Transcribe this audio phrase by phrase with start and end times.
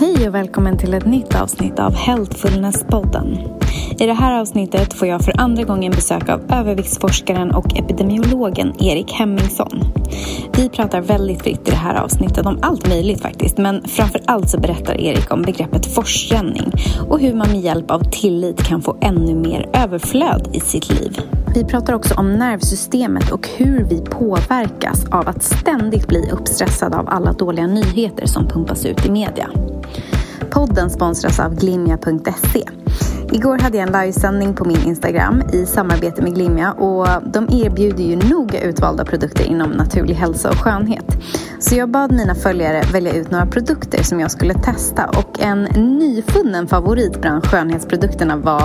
[0.00, 3.38] Hej och välkommen till ett nytt avsnitt av Healthfulness-podden.
[4.00, 9.12] I det här avsnittet får jag för andra gången besök av överviktsforskaren och epidemiologen Erik
[9.12, 9.84] Hemmingsson.
[10.56, 14.50] Vi pratar väldigt fritt i det här avsnittet om allt möjligt faktiskt, men framför allt
[14.50, 16.72] så berättar Erik om begreppet forsränning
[17.08, 21.20] och hur man med hjälp av tillit kan få ännu mer överflöd i sitt liv.
[21.54, 27.08] Vi pratar också om nervsystemet och hur vi påverkas av att ständigt bli uppstressade av
[27.08, 29.50] alla dåliga nyheter som pumpas ut i media.
[30.50, 32.64] Podden sponsras av glimja.se.
[33.32, 38.04] Igår hade jag en livesändning på min Instagram i samarbete med Glimja och de erbjuder
[38.04, 41.16] ju noga utvalda produkter inom naturlig hälsa och skönhet.
[41.58, 45.62] Så jag bad mina följare välja ut några produkter som jag skulle testa och en
[45.98, 48.62] nyfunnen favorit bland skönhetsprodukterna var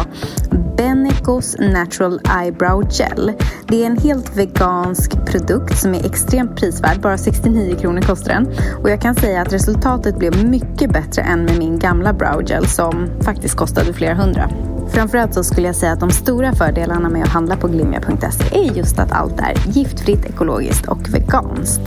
[0.78, 3.32] Benecos Natural Eyebrow Gel.
[3.68, 7.02] Det är en helt vegansk produkt som är extremt prisvärd.
[7.02, 8.48] Bara 69 kronor kostar den.
[8.84, 12.68] Och jag kan säga att resultatet blev mycket bättre än med min gamla brow gel
[12.68, 14.50] som faktiskt kostade flera hundra.
[14.94, 18.78] Framförallt så skulle jag säga att de stora fördelarna med att handla på glimja.se är
[18.78, 21.82] just att allt är giftfritt, ekologiskt och veganskt.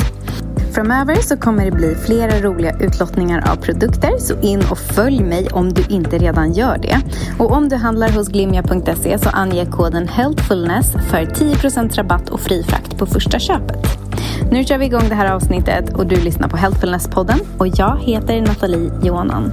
[0.73, 5.49] Framöver så kommer det bli flera roliga utlottningar av produkter så in och följ mig
[5.53, 7.01] om du inte redan gör det.
[7.39, 12.63] Och om du handlar hos glimja.se så ange koden HEALTHFULNESS för 10% rabatt och fri
[12.63, 13.87] frakt på första köpet.
[14.51, 18.41] Nu kör vi igång det här avsnittet och du lyssnar på Healthfulness-podden och jag heter
[18.41, 19.53] Nathalie Johanan.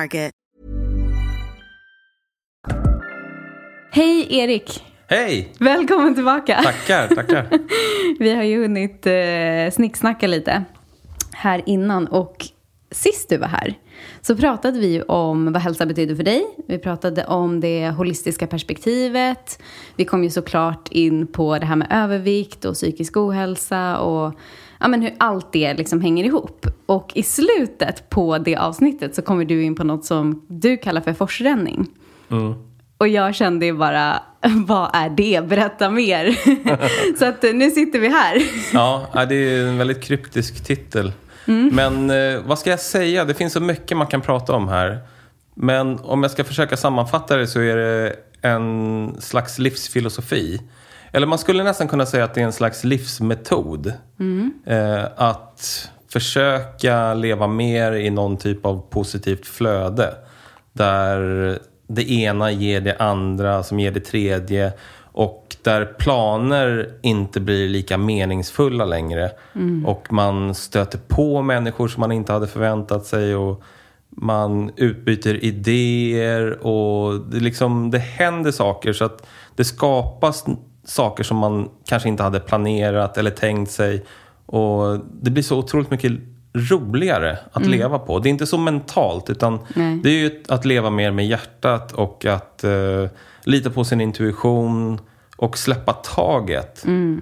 [3.91, 4.83] Hej Erik!
[5.07, 5.53] Hej!
[5.59, 6.61] Välkommen tillbaka!
[6.63, 7.47] Tackar, tackar.
[8.19, 10.63] Vi har ju hunnit eh, snicksnacka lite
[11.33, 12.45] här innan och
[12.91, 13.73] sist du var här
[14.21, 16.45] så pratade vi om vad hälsa betyder för dig.
[16.67, 19.61] Vi pratade om det holistiska perspektivet.
[19.95, 24.33] Vi kom ju såklart in på det här med övervikt och psykisk ohälsa och
[24.81, 26.67] ja, men hur allt det liksom hänger ihop.
[26.85, 31.01] Och i slutet på det avsnittet så kommer du in på något som du kallar
[31.01, 31.87] för forsränning.
[32.31, 32.53] Mm.
[32.97, 34.21] Och jag kände ju bara,
[34.65, 35.47] vad är det?
[35.47, 36.37] Berätta mer.
[37.19, 38.41] så att nu sitter vi här.
[38.73, 41.11] Ja, det är en väldigt kryptisk titel.
[41.47, 41.69] Mm.
[41.73, 43.25] Men eh, vad ska jag säga?
[43.25, 44.99] Det finns så mycket man kan prata om här.
[45.55, 50.61] Men om jag ska försöka sammanfatta det så är det en slags livsfilosofi.
[51.11, 53.93] Eller man skulle nästan kunna säga att det är en slags livsmetod.
[54.19, 54.53] Mm.
[54.65, 60.13] Eh, att försöka leva mer i någon typ av positivt flöde.
[60.73, 64.73] Där det ena ger det andra som ger det tredje.
[65.13, 69.31] Och där planer inte blir lika meningsfulla längre.
[69.85, 73.35] Och man stöter på människor som man inte hade förväntat sig.
[73.35, 73.63] Och
[74.09, 80.45] man utbyter idéer och det, liksom, det händer saker så att det skapas
[80.83, 84.05] saker som man kanske inte hade planerat eller tänkt sig.
[84.45, 86.11] Och det blir så otroligt mycket
[86.53, 88.19] roligare att leva på.
[88.19, 89.99] Det är inte så mentalt utan Nej.
[90.03, 93.05] det är ju att leva mer med hjärtat och att eh,
[93.43, 94.99] lita på sin intuition
[95.37, 96.77] och släppa taget.
[96.77, 97.21] Så det Mm.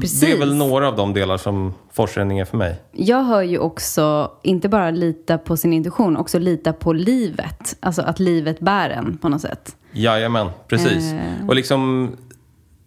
[0.00, 0.22] Precis.
[0.22, 2.80] är väl några av de delar som forsränning är för mig.
[2.92, 7.76] Jag hör ju också, inte bara lita på sin intuition, också lita på livet.
[7.80, 9.76] Alltså att livet bär en på något sätt.
[9.92, 11.12] Jajamän, precis.
[11.12, 11.48] Eh.
[11.48, 12.10] Och liksom,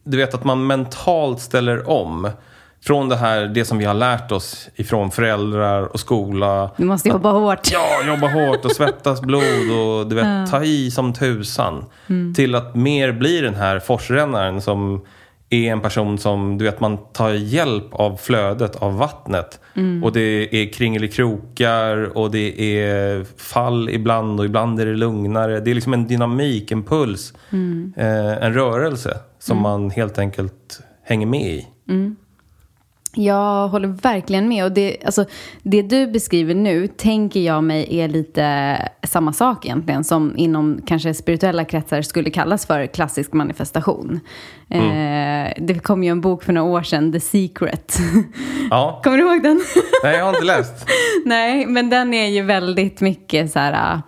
[0.10, 2.30] du vet att man mentalt ställer om.
[2.82, 6.72] Från det här, det som vi har lärt oss ifrån föräldrar och skola.
[6.78, 7.72] Du måste jobba hårt.
[7.72, 11.86] Ja, jobba hårt och svettas blod och du vet, ta i som tusan.
[12.36, 15.06] Till att mer bli den här forsrännaren som
[15.50, 19.60] är en person som, du vet, man tar hjälp av flödet av vattnet.
[20.04, 25.60] Och det är kringelikrokar och det är fall ibland och ibland är det lugnare.
[25.60, 27.34] Det är liksom en dynamik, en puls,
[27.98, 31.68] eh, en rörelse som man helt enkelt hänger med i.
[33.15, 34.65] Jag håller verkligen med.
[34.65, 35.25] Och det, alltså,
[35.63, 41.13] det du beskriver nu tänker jag mig är lite samma sak egentligen som inom kanske
[41.13, 44.19] spirituella kretsar skulle kallas för klassisk manifestation.
[44.69, 45.45] Mm.
[45.45, 47.97] Eh, det kom ju en bok för några år sedan, The Secret.
[48.69, 49.01] Ja.
[49.03, 49.62] Kommer du ihåg den?
[50.03, 50.86] Nej, jag har inte läst.
[51.25, 54.01] Nej, men den är ju väldigt mycket så här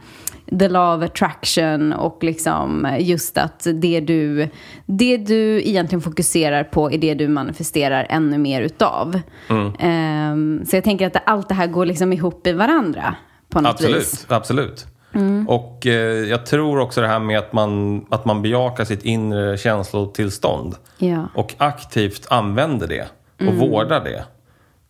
[0.60, 4.50] the law of attraction och liksom just att det du,
[4.86, 9.20] det du egentligen fokuserar på är det du manifesterar ännu mer utav.
[9.50, 10.32] Mm.
[10.32, 13.16] Um, så jag tänker att allt det här går liksom ihop i varandra
[13.50, 14.26] på något absolut, vis.
[14.30, 14.88] Absolut.
[15.14, 15.50] Mm.
[15.50, 19.58] Och eh, jag tror också det här med att man, att man bejakar sitt inre
[19.58, 20.76] känslotillstånd.
[20.98, 21.28] Ja.
[21.36, 23.60] Och aktivt använder det och mm.
[23.60, 24.26] vårdar det.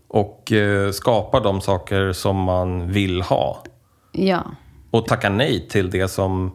[0.07, 3.63] Och eh, skapar de saker som man vill ha.
[4.11, 4.43] Ja
[4.91, 6.51] och tacka nej till det som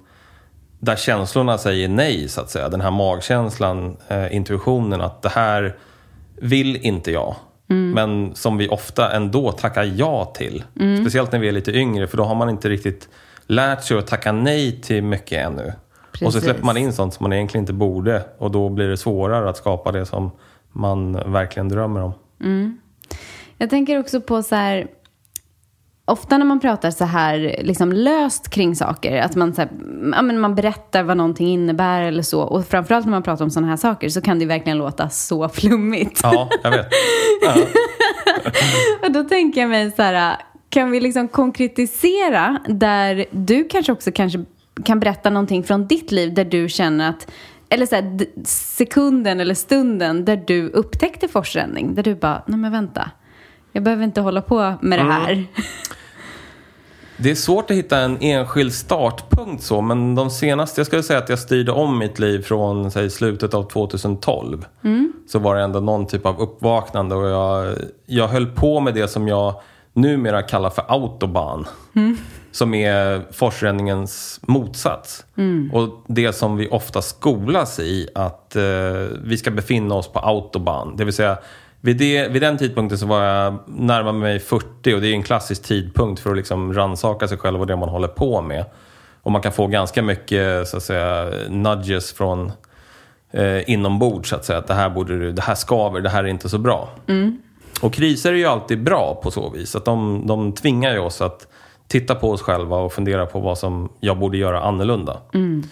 [0.79, 2.69] där känslorna säger nej, så att säga.
[2.69, 5.77] Den här magkänslan, eh, intuitionen att det här
[6.37, 7.35] vill inte jag.
[7.69, 7.91] Mm.
[7.91, 10.65] Men som vi ofta ändå tackar ja till.
[10.81, 11.05] Mm.
[11.05, 13.09] Speciellt när vi är lite yngre, för då har man inte riktigt
[13.47, 15.73] lärt sig att tacka nej till mycket ännu.
[16.13, 16.27] Precis.
[16.27, 18.23] Och så släpper man in sånt som man egentligen inte borde.
[18.39, 20.31] Och då blir det svårare att skapa det som
[20.73, 22.13] man verkligen drömmer om.
[22.41, 22.79] Mm.
[23.59, 24.87] Jag tänker också på så här,
[26.09, 29.71] ofta när man pratar så här liksom löst kring saker, att man, så här,
[30.13, 33.51] ja, men man berättar vad någonting innebär eller så, och framförallt när man pratar om
[33.51, 36.21] sådana här saker så kan det verkligen låta så flummigt.
[36.23, 36.89] Ja, jag vet.
[37.43, 37.55] Ja.
[39.07, 40.37] och då tänker jag mig så här,
[40.71, 44.45] kan vi liksom konkretisera där du kanske också kanske
[44.85, 47.31] kan berätta någonting från ditt liv där du känner att
[47.69, 52.73] eller så här, sekunden eller stunden där du upptäckte forsränning, där du bara, nej men
[52.73, 53.11] vänta,
[53.77, 55.13] jag behöver inte hålla på med det mm.
[55.13, 55.33] här.
[55.33, 55.47] Mm.
[57.17, 61.19] Det är svårt att hitta en enskild startpunkt så, men de senaste, jag skulle säga
[61.19, 64.65] att jag styrde om mitt liv från säg, slutet av 2012.
[64.85, 65.13] Mm.
[65.29, 67.77] Så var det ändå någon typ av uppvaknande och jag,
[68.07, 69.61] jag höll på med det som jag
[69.93, 71.65] numera kallar för autobahn.
[71.95, 72.17] Mm.
[72.53, 75.25] Som är forsränningens motsats.
[75.37, 75.71] Mm.
[75.75, 78.63] Och det som vi ofta skolas i, att eh,
[79.25, 80.97] vi ska befinna oss på autobahn.
[80.97, 81.39] Det vill säga
[81.87, 85.23] vid, det, vid den tidpunkten så var jag närmare mig 40 och det är en
[85.23, 88.65] klassisk tidpunkt för att liksom ransaka sig själv och det man håller på med.
[89.23, 92.53] Och man kan få ganska mycket så att säga, nudges från
[93.31, 94.59] eh, inombords, så att säga.
[94.59, 96.89] Att det här, borde du, det här skaver, det här är inte så bra.
[97.07, 97.39] Mm.
[97.83, 99.77] Och kriser är ju alltid bra på så vis.
[99.77, 101.47] Att de, de tvingar ju oss att
[101.89, 105.17] titta på oss själva och fundera på vad som jag borde göra annorlunda.
[105.35, 105.63] Mm.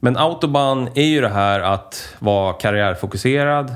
[0.00, 3.74] Men autobahn är ju det här att vara karriärfokuserad,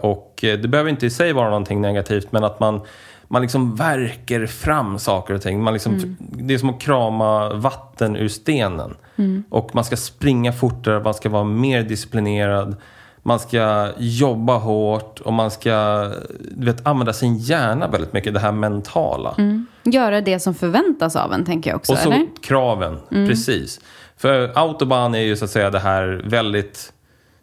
[0.00, 2.80] och det behöver inte i sig vara någonting negativt, men att man,
[3.28, 5.62] man liksom verkar fram saker och ting.
[5.62, 6.16] Man liksom, mm.
[6.18, 8.94] Det är som att krama vatten ur stenen.
[9.16, 9.44] Mm.
[9.50, 12.76] Och man ska springa fortare, man ska vara mer disciplinerad.
[13.22, 16.08] Man ska jobba hårt och man ska
[16.50, 19.34] du vet, använda sin hjärna väldigt mycket, det här mentala.
[19.38, 19.66] Mm.
[19.82, 21.92] Göra det som förväntas av en, tänker jag också.
[21.92, 22.26] Och så eller?
[22.42, 23.28] kraven, mm.
[23.28, 23.80] precis.
[24.16, 26.92] För autobahn är ju så att säga det här väldigt...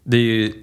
[0.04, 0.54] Det är ju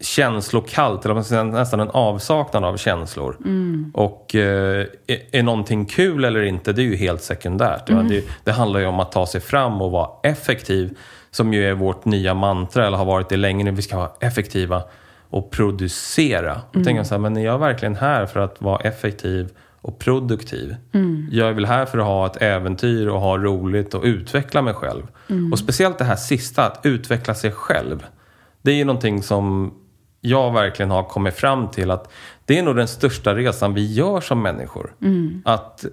[0.00, 3.36] känslokallt, eller man ska säga, nästan en avsaknad av känslor.
[3.44, 3.90] Mm.
[3.94, 7.90] Och eh, är, är någonting kul eller inte, det är ju helt sekundärt.
[7.90, 8.08] Mm.
[8.08, 10.96] Det, det, handlar ju om att ta sig fram och vara effektiv,
[11.30, 13.70] som ju är vårt nya mantra, eller har varit det länge nu.
[13.70, 14.82] Vi ska vara effektiva
[15.30, 16.52] och producera.
[16.52, 16.64] Mm.
[16.74, 19.48] Och tänker så här, men är jag verkligen här för att vara effektiv
[19.80, 20.76] och produktiv?
[20.92, 21.28] Mm.
[21.32, 24.74] Jag är väl här för att ha ett äventyr och ha roligt och utveckla mig
[24.74, 25.02] själv.
[25.28, 25.52] Mm.
[25.52, 28.06] Och speciellt det här sista, att utveckla sig själv.
[28.62, 29.74] Det är ju någonting som
[30.20, 32.10] jag verkligen har kommit fram till att
[32.44, 34.94] det är nog den största resan vi gör som människor.
[35.02, 35.42] Mm.
[35.44, 35.84] Att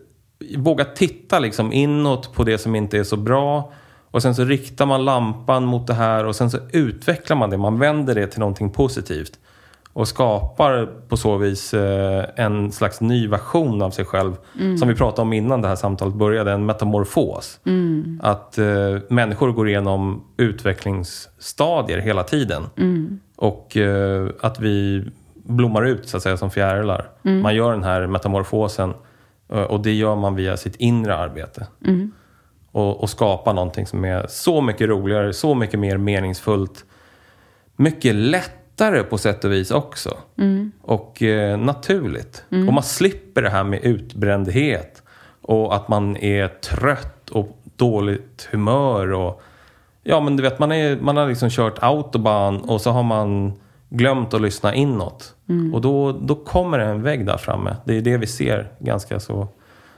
[0.57, 3.71] våga titta liksom inåt på det som inte är så bra
[4.11, 7.57] och sen så riktar man lampan mot det här och sen så utvecklar man det.
[7.57, 9.39] Man vänder det till någonting positivt
[9.95, 14.35] och skapar på så vis eh, en slags ny version av sig själv.
[14.59, 14.77] Mm.
[14.77, 17.59] Som vi pratade om innan det här samtalet började, en metamorfos.
[17.65, 18.19] Mm.
[18.23, 22.63] Att eh, människor går igenom utvecklingsstadier hela tiden.
[22.77, 23.19] Mm.
[23.35, 27.09] Och eh, att vi blommar ut så att säga som fjärilar.
[27.23, 27.41] Mm.
[27.41, 28.93] Man gör den här metamorfosen
[29.49, 31.67] eh, och det gör man via sitt inre arbete.
[31.85, 32.11] Mm.
[32.71, 36.85] Och, och skapar någonting som är så mycket roligare, så mycket mer meningsfullt.
[37.75, 38.15] Mycket
[38.75, 40.17] lättare på sätt och vis också.
[40.37, 40.71] Mm.
[40.81, 42.43] Och eh, naturligt.
[42.51, 42.67] Mm.
[42.67, 45.03] Och man slipper det här med utbrändhet.
[45.41, 49.11] Och att man är trött och dåligt humör.
[49.11, 49.41] och
[50.03, 53.53] Ja, men du vet, man, är, man har liksom kört autobahn och så har man
[53.89, 55.35] glömt att lyssna inåt.
[55.49, 55.73] Mm.
[55.73, 57.75] Och då, då kommer det en vägg där framme.
[57.85, 59.47] Det är det vi ser ganska så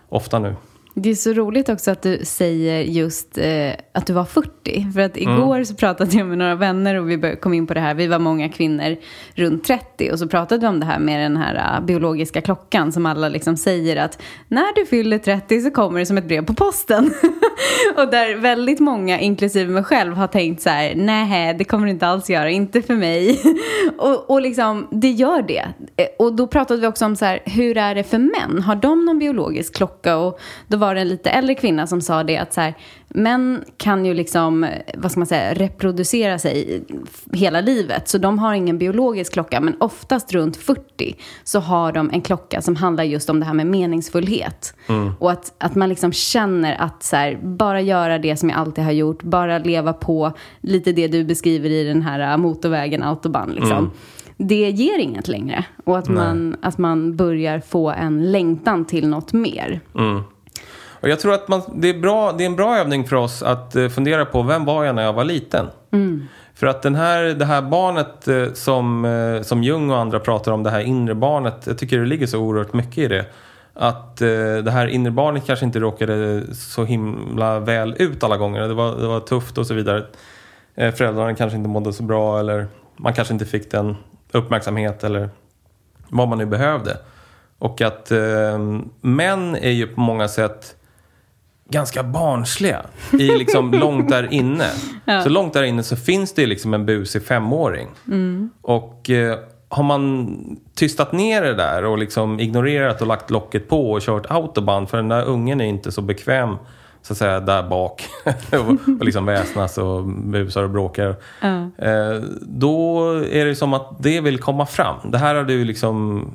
[0.09, 0.55] ofta nu.
[0.99, 4.87] Det är så roligt också att du säger just eh, att du var 40.
[4.93, 5.65] För att igår mm.
[5.65, 7.93] så pratade jag med några vänner och vi kom in på det här.
[7.93, 8.95] Vi var många kvinnor
[9.35, 12.91] runt 30 och så pratade vi om det här med den här uh, biologiska klockan
[12.91, 16.45] som alla liksom säger att när du fyller 30 så kommer det som ett brev
[16.45, 17.13] på posten.
[17.97, 21.91] och där väldigt många, inklusive mig själv, har tänkt så här, nej det kommer det
[21.91, 23.41] inte alls göra, inte för mig.
[23.97, 25.67] och, och liksom, det gör det.
[25.95, 28.61] Eh, och då pratade vi också om så här, hur är det för män?
[28.61, 30.17] Har de någon biologisk klocka?
[30.17, 32.73] Och då var det en lite äldre kvinna som sa det att så här,
[33.07, 36.83] män kan ju liksom, vad ska man säga, reproducera sig
[37.33, 38.07] hela livet.
[38.07, 42.61] Så de har ingen biologisk klocka, men oftast runt 40 så har de en klocka
[42.61, 44.75] som handlar just om det här med meningsfullhet.
[44.87, 45.13] Mm.
[45.19, 48.83] Och att, att man liksom känner att så här, bara göra det som jag alltid
[48.83, 53.77] har gjort, bara leva på lite det du beskriver i den här motorvägen, autobahn liksom.
[53.77, 53.91] Mm
[54.37, 55.65] det ger inget längre.
[55.83, 59.79] Och att man, att man börjar få en längtan till något mer.
[59.95, 60.23] Mm.
[61.07, 63.43] Och jag tror att man, det, är bra, det är en bra övning för oss
[63.43, 65.67] att eh, fundera på vem var jag när jag var liten?
[65.91, 66.27] Mm.
[66.53, 70.51] För att den här, det här barnet eh, som, eh, som Jung och andra pratar
[70.51, 73.25] om, det här inre barnet, jag tycker det ligger så oerhört mycket i det.
[73.73, 78.61] Att det här inre barnet kanske inte råkade så himla väl ut alla gånger.
[78.61, 80.05] Det var, det var tufft och så vidare.
[80.75, 83.95] Föräldrarna kanske inte mådde så bra eller man kanske inte fick den
[84.31, 85.29] uppmärksamhet eller
[86.09, 86.97] vad man nu behövde.
[87.59, 88.59] Och att eh,
[89.01, 90.76] män är ju på många sätt
[91.69, 92.81] ganska barnsliga.
[93.11, 94.69] I liksom långt där inne.
[95.05, 95.21] Ja.
[95.21, 97.87] Så långt där inne så finns det liksom en busig femåring.
[98.07, 98.49] Mm.
[98.61, 99.37] Och eh,
[99.69, 100.35] har man
[100.75, 104.87] tystat ner det där och liksom ignorerat och lagt locket på och kört autobahn.
[104.87, 106.55] För den där ungen är inte så bekväm
[107.01, 108.03] så att säga där bak
[108.51, 111.15] och, och liksom väsnas och busar och bråkar.
[111.41, 111.71] Mm.
[111.77, 115.11] Eh, då är det som att det vill komma fram.
[115.11, 116.25] Det här har du liksom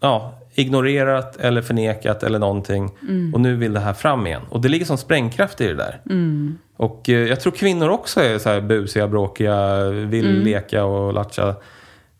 [0.00, 2.90] ja, ignorerat eller förnekat eller någonting.
[3.08, 3.34] Mm.
[3.34, 4.42] Och nu vill det här fram igen.
[4.48, 6.00] Och det ligger som sprängkraft i det där.
[6.10, 6.58] Mm.
[6.76, 10.42] Och eh, jag tror kvinnor också är så här busiga, bråkiga, vill mm.
[10.42, 11.48] leka och latcha.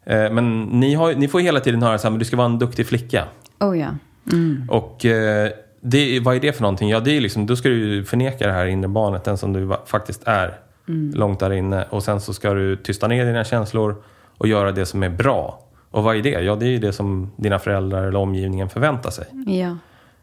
[0.04, 2.46] Eh, men ni, har, ni får hela tiden höra så här, men du ska vara
[2.46, 3.24] en duktig flicka.
[3.60, 3.88] Oh ja.
[4.32, 4.64] Mm.
[4.68, 6.88] Och eh, det, vad är det för någonting?
[6.88, 9.76] Ja, det är liksom, då ska du förneka det här inre barnet, den som du
[9.86, 10.58] faktiskt är
[10.88, 11.12] mm.
[11.14, 11.84] långt där inne.
[11.90, 14.02] Och sen så ska du tysta ner dina känslor
[14.38, 15.62] och göra det som är bra.
[15.90, 16.30] Och vad är det?
[16.30, 19.26] Ja, det är ju det som dina föräldrar eller omgivningen förväntar sig.
[19.46, 19.76] Ja.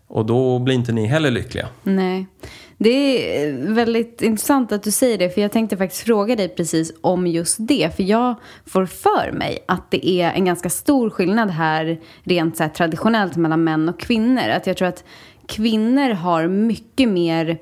[0.07, 1.67] Och då blir inte ni heller lyckliga.
[1.83, 2.27] Nej.
[2.77, 2.89] Det
[3.37, 7.27] är väldigt intressant att du säger det, för jag tänkte faktiskt fråga dig precis om
[7.27, 7.95] just det.
[7.95, 12.69] För jag får för mig att det är en ganska stor skillnad här rent så
[12.75, 14.49] traditionellt mellan män och kvinnor.
[14.49, 15.03] Att jag tror att
[15.47, 17.57] kvinnor har mycket mer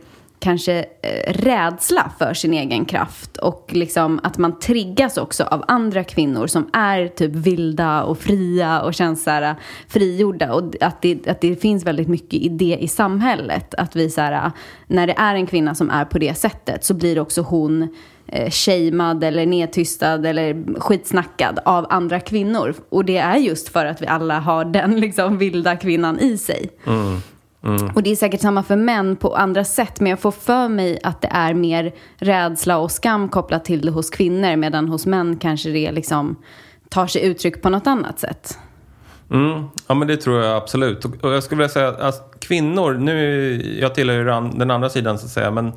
[0.46, 6.04] kanske eh, rädsla för sin egen kraft och liksom att man triggas också av andra
[6.04, 9.56] kvinnor som är typ vilda och fria och känns så här eh,
[9.88, 13.74] frigjorda och att det, att det finns väldigt mycket i det i samhället.
[13.78, 14.52] Att vi så här, eh,
[14.88, 17.88] när det är en kvinna som är på det sättet så blir också hon
[18.28, 22.76] eh, shamead eller nedtystad eller skitsnackad av andra kvinnor.
[22.90, 26.70] Och det är just för att vi alla har den liksom vilda kvinnan i sig.
[26.88, 27.22] Mm.
[27.66, 27.92] Mm.
[27.96, 30.00] Och det är säkert samma för män på andra sätt.
[30.00, 33.92] Men jag får för mig att det är mer rädsla och skam kopplat till det
[33.92, 34.56] hos kvinnor.
[34.56, 36.36] Medan hos män kanske det liksom
[36.90, 38.58] tar sig uttryck på något annat sätt.
[39.32, 39.64] Mm.
[39.88, 41.06] Ja men det tror jag absolut.
[41.06, 44.24] Och jag skulle vilja säga att kvinnor, nu, jag tillhör ju
[44.60, 45.52] den andra sidan så att säga.
[45.52, 45.74] Men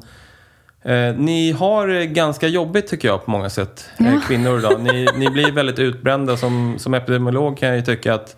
[0.83, 4.81] Eh, ni har ganska jobbigt tycker jag på många sätt, eh, kvinnor idag.
[4.81, 6.37] Ni, ni blir väldigt utbrända.
[6.37, 8.37] Som, som epidemiolog kan jag ju tycka att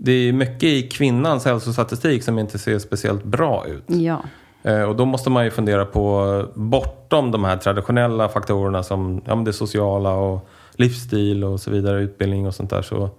[0.00, 3.84] det är mycket i kvinnans hälsostatistik som inte ser speciellt bra ut.
[3.86, 4.22] Ja.
[4.62, 9.34] Eh, och då måste man ju fundera på, bortom de här traditionella faktorerna som ja,
[9.34, 12.82] det sociala och livsstil och så vidare, utbildning och sånt där.
[12.82, 13.10] Så,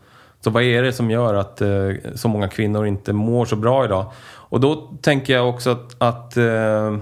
[0.41, 1.69] så vad är det som gör att eh,
[2.15, 4.05] så många kvinnor inte mår så bra idag?
[4.31, 6.97] Och då tänker jag också att, att eh,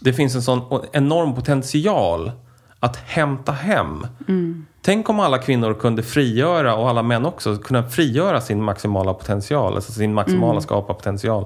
[0.00, 2.32] det finns en sån enorm potential
[2.80, 4.06] att hämta hem.
[4.28, 4.66] Mm.
[4.86, 9.74] Tänk om alla kvinnor kunde frigöra, och alla män också, kunna frigöra sin maximala potential,
[9.74, 10.62] alltså sin maximala mm.
[10.62, 11.44] skaparpotential.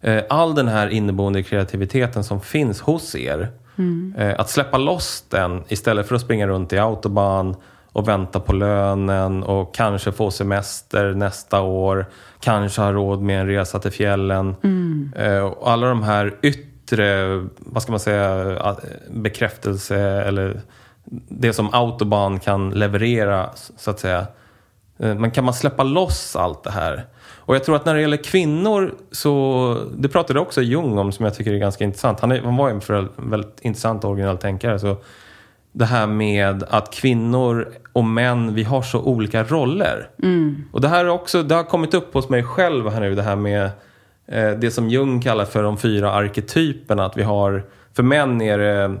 [0.00, 3.48] Eh, all den här inneboende kreativiteten som finns hos er.
[3.78, 4.14] Mm.
[4.18, 7.56] Eh, att släppa loss den istället för att springa runt i autobahn
[7.92, 12.06] och vänta på lönen och kanske få semester nästa år.
[12.40, 14.56] Kanske ha råd med en resa till fjällen.
[14.62, 15.12] Mm.
[15.16, 17.26] Eh, alla de här yttre,
[17.58, 18.76] vad ska man säga,
[19.10, 20.60] bekräftelse eller
[21.28, 24.26] det som autobahn kan leverera, så att säga.
[24.98, 27.04] Eh, men kan man släppa loss allt det här?
[27.50, 31.24] Och jag tror att när det gäller kvinnor så, det pratade också Jung om som
[31.24, 32.20] jag tycker är ganska intressant.
[32.20, 34.78] Han, är, han var en väldigt intressant och originell tänkare.
[34.78, 34.96] Så
[35.72, 40.08] det här med att kvinnor och män, vi har så olika roller.
[40.22, 40.64] Mm.
[40.72, 43.36] Och det här också, det har kommit upp hos mig själv här nu, det här
[43.36, 43.70] med
[44.26, 47.04] eh, det som Jung kallar för de fyra arketyperna.
[47.04, 47.64] Att vi har,
[47.96, 48.96] för män är det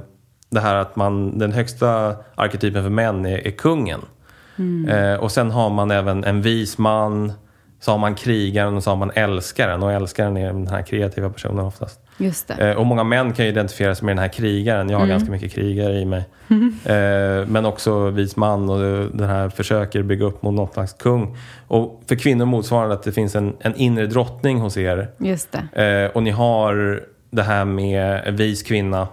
[0.50, 4.00] det här att man, den högsta arketypen för män är, är kungen.
[4.88, 7.32] Eh, och sen har man även en vis man,
[7.80, 9.82] så har man krigaren och så har man älskaren.
[9.82, 12.00] Och älskaren är den här kreativa personen oftast.
[12.16, 12.70] Just det.
[12.70, 14.90] Eh, och många män kan ju identifiera sig med den här krigaren.
[14.90, 16.24] Jag har ganska mycket krigare i mig.
[16.84, 18.78] Eh, men också vis man och
[19.12, 21.36] den här försöker bygga upp mot något slags kung.
[21.66, 25.10] Och för kvinnor motsvarande att det finns en, en inre drottning hos er.
[25.18, 25.82] Just det.
[25.84, 29.08] Eh, och ni har det här med vis kvinna.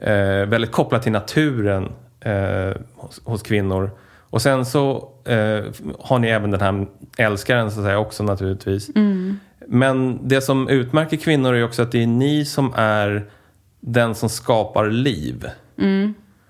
[0.00, 3.90] Eh, väldigt kopplat till naturen eh, hos, hos kvinnor.
[4.20, 5.64] Och sen så eh,
[5.98, 6.86] har ni även den här
[7.18, 8.90] älskaren så att säga också naturligtvis.
[9.66, 13.30] Men det som utmärker kvinnor är också att det är ni som är
[13.80, 15.46] den som skapar liv.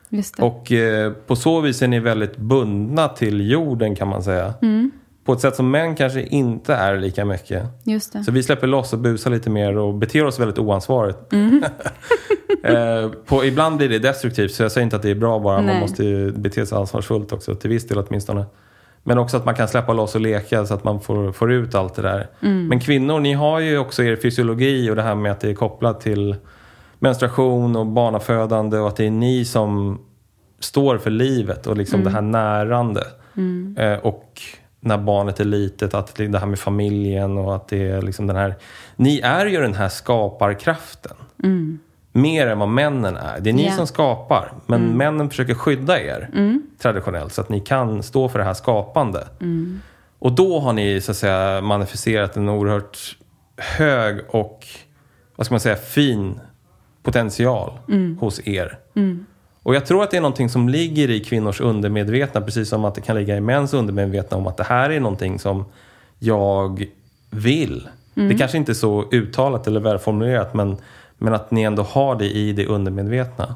[0.09, 0.42] Det.
[0.42, 4.54] Och eh, på så vis är ni väldigt bundna till jorden kan man säga.
[5.25, 7.62] På ett sätt som män kanske inte är lika mycket.
[8.25, 11.19] Så vi släpper loss och busar lite mer och beter oss väldigt oansvarigt.
[12.62, 15.57] eh, på, ibland blir det destruktivt, så jag säger inte att det är bra bara.
[15.57, 15.80] Man Nej.
[15.80, 18.45] måste ju bete sig ansvarsfullt också, till viss del åtminstone.
[19.02, 21.75] Men också att man kan släppa loss och leka så att man får, får ut
[21.75, 22.26] allt det där.
[22.69, 25.54] Men kvinnor, ni har ju också er fysiologi och det här med att det är
[25.54, 26.37] kopplat till
[26.99, 30.00] menstruation och barnafödande och att det är ni som
[30.61, 33.07] står för livet och liksom det här närande.
[33.76, 34.42] Eh, och
[34.80, 38.37] när barnet är litet, att det här med familjen och att det är liksom den
[38.37, 38.54] här...
[38.97, 41.16] Ni är ju den här skaparkraften.
[42.12, 43.40] Mer än vad männen är.
[43.40, 43.72] Det är ni Ja.
[43.72, 44.52] som skapar.
[44.66, 46.28] Men männen försöker skydda er
[46.78, 49.26] traditionellt så att ni kan stå för det här skapande.
[50.18, 53.16] Och då har ni så att säga manifesterat en oerhört
[53.56, 54.66] hög och
[55.36, 56.40] vad ska man säga, fin
[57.02, 57.72] potential
[58.20, 58.78] hos er.
[59.62, 62.94] Och jag tror att det är någonting som ligger i kvinnors undermedvetna, precis som att
[62.94, 65.64] det kan ligga i mäns undermedvetna om att det här är någonting som
[66.18, 66.86] jag
[67.30, 67.88] vill.
[68.14, 70.76] Det kanske inte är så uttalat eller välformulerat, men,
[71.22, 73.54] men att ni ändå har det i det undermedvetna.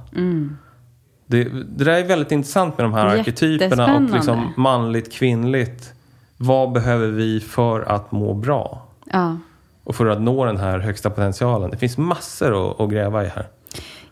[1.27, 5.93] Det, det där är väldigt intressant med de här arketyperna och liksom manligt, kvinnligt.
[6.37, 8.83] Vad behöver vi för att må bra?
[9.05, 9.37] Ja.
[9.85, 11.71] Och för att nå den här högsta potentialen.
[11.71, 13.49] Det finns massor att, att gräva i här.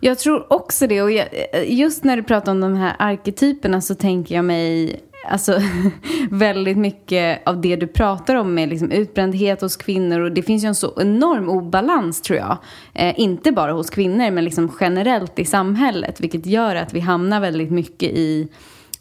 [0.01, 1.03] Jag tror också det.
[1.03, 1.29] Och jag,
[1.67, 5.59] just när du pratar om de här arketyperna så tänker jag mig alltså,
[6.31, 10.21] väldigt mycket av det du pratar om med liksom utbrändhet hos kvinnor.
[10.21, 12.57] Och det finns ju en så enorm obalans tror jag.
[12.95, 16.21] Eh, inte bara hos kvinnor men liksom generellt i samhället.
[16.21, 18.49] Vilket gör att vi hamnar väldigt mycket i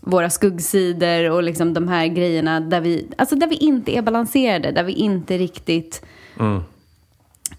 [0.03, 4.71] våra skuggsidor och liksom de här grejerna där vi, alltså där vi inte är balanserade.
[4.71, 6.05] Där vi inte riktigt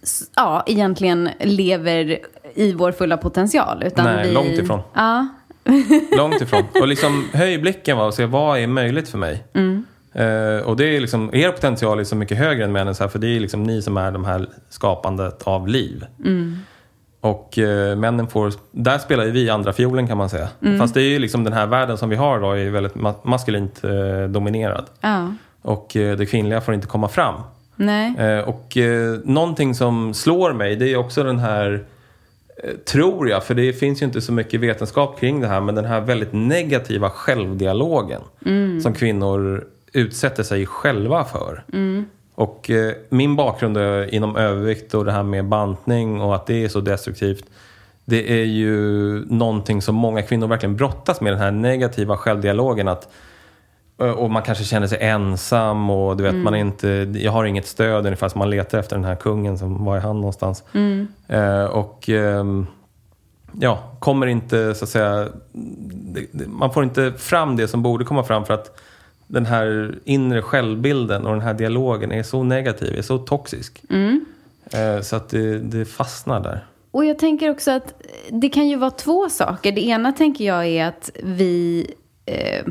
[0.03, 2.19] s- ja, egentligen lever
[2.55, 3.83] i vår fulla potential.
[3.87, 4.81] Utan Nej, vi, långt ifrån.
[4.95, 5.29] Ja,
[6.17, 6.63] Långt ifrån.
[6.81, 9.45] Och liksom höj blicken va, och se vad är möjligt för mig.
[10.15, 13.09] Eh, och det är liksom, er potential är så mycket högre än männens här.
[13.09, 16.05] För det är liksom ni som är de här skapandet av liv.
[17.21, 20.49] Och eh, männen får, där spelar ju vi andra fiolen kan man säga.
[20.79, 23.15] Fast det är ju liksom den här världen som vi har då är väldigt ma-
[23.23, 24.85] maskulint eh, dominerad.
[25.01, 27.35] ja, Och det kvinnliga får inte komma fram.
[27.77, 28.77] nej, och
[29.25, 31.85] någonting som slår mig det är också den här,
[32.85, 35.85] tror jag, för det finns ju inte så mycket vetenskap kring det här, men den
[35.85, 38.21] här väldigt negativa självdialogen
[38.83, 41.65] som kvinnor utsätter sig själva för.
[42.35, 43.79] Och eh, min bakgrund
[44.11, 47.45] inom övervikt och det här med bantning och att det är så destruktivt.
[48.05, 48.73] Det är ju
[49.25, 52.89] någonting som många kvinnor verkligen brottas med, den här negativa självdialogen.
[52.89, 53.13] att
[54.11, 57.67] och man kanske känner sig ensam och du vet, man är inte, jag har inget
[57.67, 60.65] stöd ungefär som man letar efter den här kungen som var är han någonstans.
[61.29, 62.67] Eh, och ehm,
[63.61, 68.05] ja, kommer inte så att säga, det, det, man får inte fram det som borde
[68.05, 68.81] komma fram för att
[69.27, 73.83] den här inre självbilden och den här dialogen är så negativ, är så toxisk.
[74.73, 76.67] Eh, så att det, det fastnar där.
[76.91, 77.95] Och jag tänker också att
[78.31, 79.73] det kan ju vara två saker.
[79.73, 81.87] Det ena tänker jag är att vi
[82.27, 82.67] eh,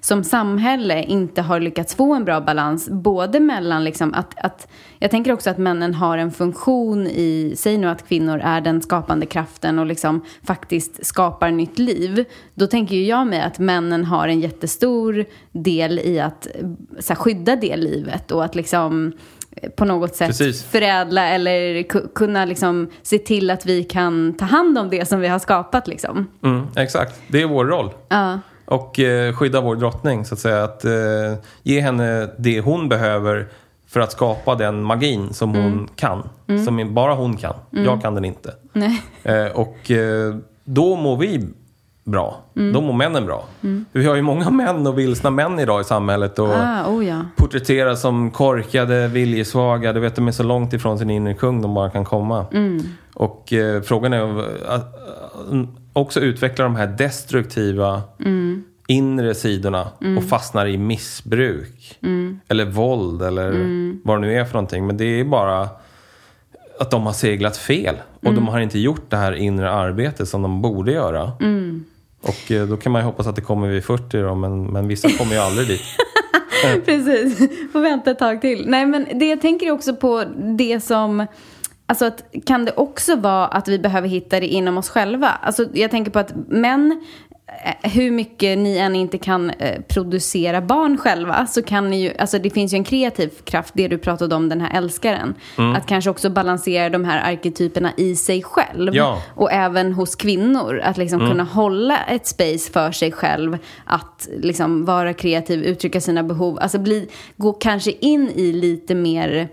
[0.00, 2.88] som samhälle inte har lyckats få en bra balans.
[2.90, 4.68] Både mellan liksom att, att...
[4.98, 7.54] Jag tänker också att männen har en funktion i...
[7.56, 12.24] Säg nu att kvinnor är den skapande kraften och liksom faktiskt skapar nytt liv.
[12.54, 17.12] Då tänker ju jag mig att männen har en jättestor del i att eh, så
[17.12, 19.12] här, skydda det livet och att liksom
[19.56, 20.64] eh, på något sätt Precis.
[20.64, 25.20] förädla eller ku- kunna liksom se till att vi kan ta hand om det som
[25.20, 25.88] vi har skapat.
[25.88, 26.26] Liksom.
[26.44, 27.90] Mm, exakt, det är vår roll.
[28.08, 28.38] Ja,
[28.70, 30.64] Och eh, skydda vår drottning, så att säga.
[30.64, 30.92] Att eh,
[31.62, 33.48] ge henne det hon behöver
[33.88, 36.28] för att skapa den magin som hon kan.
[36.64, 37.54] Som bara hon kan.
[37.70, 38.54] Jag kan den inte.
[39.22, 41.48] Eh, och eh, då mår vi
[42.04, 42.40] bra.
[42.56, 42.72] Mm.
[42.72, 43.44] Då mår männen bra.
[43.92, 46.38] Vi har ju många män och vilsna män idag i samhället.
[46.38, 47.20] Och Ah, oh ja.
[47.36, 49.92] porträtteras som korkade, viljesvaga.
[49.92, 52.46] Du vet, de är så långt ifrån sin inre kung de bara kan komma.
[52.52, 52.82] Mm.
[53.14, 53.52] Och
[53.84, 54.20] frågan är
[55.92, 58.64] också utvecklar de här destruktiva Mm.
[58.86, 61.98] inre sidorna och fastnar i missbruk.
[62.02, 62.40] Mm.
[62.48, 63.50] Eller våld eller
[64.06, 64.86] vad det nu är för någonting.
[64.86, 65.68] Men det är bara
[66.80, 67.94] att de har seglat fel.
[68.20, 68.34] Och Mm.
[68.34, 71.32] de har inte gjort det här inre arbetet som de borde göra.
[71.40, 71.84] Mm.
[72.22, 74.88] Och eh, då kan man ju hoppas att det kommer vid 40 då, men, men
[74.88, 75.82] vissa kommer ju aldrig dit.
[76.84, 77.38] Precis,
[77.72, 78.64] får vänta ett tag till.
[78.68, 80.24] Nej men det jag tänker också på
[80.58, 81.26] det som
[81.90, 85.28] Alltså att, kan det också vara att vi behöver hitta det inom oss själva?
[85.28, 87.04] Alltså jag tänker på att män,
[87.64, 92.12] eh, hur mycket ni än inte kan eh, producera barn själva så kan ni ju,
[92.18, 95.34] alltså det finns ju en kreativ kraft, det du pratade om, den här älskaren.
[95.76, 98.94] Att kanske också balansera de här arketyperna i sig själv.
[98.94, 99.22] Ja.
[99.34, 103.58] Och även hos kvinnor, att liksom kunna hålla ett space för sig själv.
[103.84, 106.58] Att liksom vara kreativ, uttrycka sina behov.
[106.60, 109.48] Alltså bli, gå kanske in i lite mer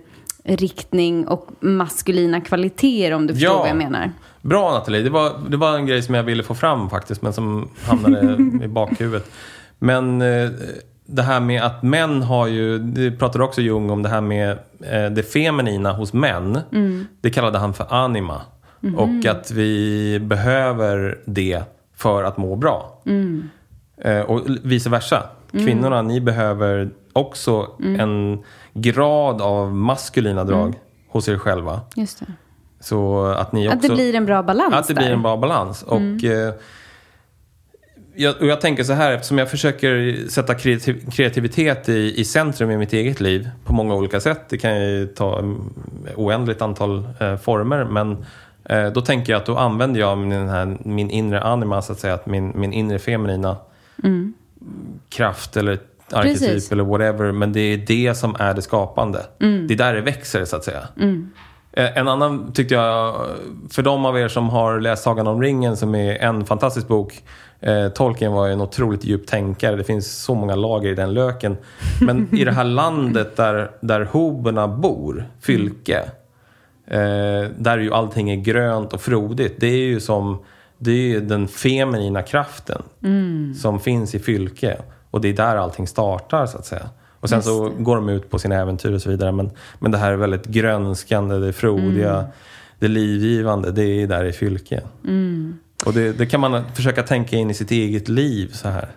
[0.48, 3.60] riktning och maskulina kvaliteter om du förstår Ja.
[3.60, 4.12] vad jag menar.
[4.42, 7.34] Bra Nathalie, det var, det var en grej som jag ville få fram faktiskt men
[7.34, 9.32] som hamnade i bakhuvudet.
[9.80, 10.50] Men eh,
[11.06, 14.50] det här med att män har ju, det pratade också Jung om det här med
[14.82, 16.60] eh, det feminina hos män.
[17.22, 18.42] Det kallade han för anima.
[18.98, 21.62] Och att vi behöver det
[21.96, 23.02] för att må bra.
[24.02, 25.24] Eh, och vice versa.
[25.52, 27.68] Kvinnorna, ni behöver också
[28.00, 28.44] en
[28.82, 30.76] grad av maskulina drag
[31.10, 31.82] hos er själva.
[31.96, 32.26] Just det.
[32.80, 33.76] Så att ni också...
[33.78, 35.02] Att det blir en bra balans Att det där.
[35.02, 35.84] blir en bra balans.
[35.84, 36.54] Och, eh,
[38.16, 42.72] jag, och jag tänker så här, eftersom jag försöker sätta kreativ, kreativitet i, i centrum
[42.72, 44.42] i mitt eget liv på många olika sätt.
[44.50, 45.74] Det kan ju ta mm,
[46.16, 47.84] oändligt antal eh, former.
[47.86, 48.26] Men
[48.64, 52.00] eh, då tänker jag att då använder jag min, här, min inre anima, så att
[52.00, 52.14] säga.
[52.14, 53.56] Att min, min inre feminina
[55.10, 55.80] kraft eller
[56.12, 56.54] arketyp Mm.
[56.54, 56.72] Precis.
[56.72, 57.32] eller whatever.
[57.32, 59.26] Men det är det som är det skapande.
[59.42, 59.68] Mm.
[59.68, 60.88] Det är där det växer, så att säga.
[61.74, 63.16] Eh, En annan tyckte jag,
[63.72, 67.24] för de av er som har läst Sagan om ringen som är en fantastisk bok.
[67.60, 69.76] Eh, Tolkien var ju en otroligt djup tänkare.
[69.76, 71.58] Det finns så många lager i den löken.
[72.02, 76.00] Men i det här landet där, där hoberna bor, Fylke.
[76.88, 79.56] Eh, där ju allting är grönt och frodigt.
[79.60, 80.40] Det är ju som
[80.78, 82.82] det är den feminina kraften
[83.56, 84.78] som finns i Fylke.
[85.18, 86.90] Och det är där allting startar så att säga.
[87.20, 89.32] Och sen så går de ut på sina äventyr och så vidare.
[89.32, 92.26] Men, men det här är väldigt grönskande, det frodiga,
[92.80, 93.72] det livgivande.
[93.72, 94.82] Det är där i Fylke.
[95.86, 98.90] Och det, det kan man försöka tänka in i sitt eget liv så här.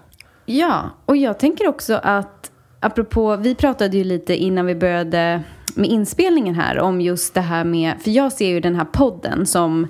[0.47, 5.43] Ja, och jag tänker också att apropå, vi pratade ju lite innan vi började
[5.75, 9.47] med inspelningen här om just det här med, för jag ser ju den här podden
[9.47, 9.89] som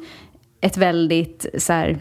[0.60, 1.98] ett väldigt så här,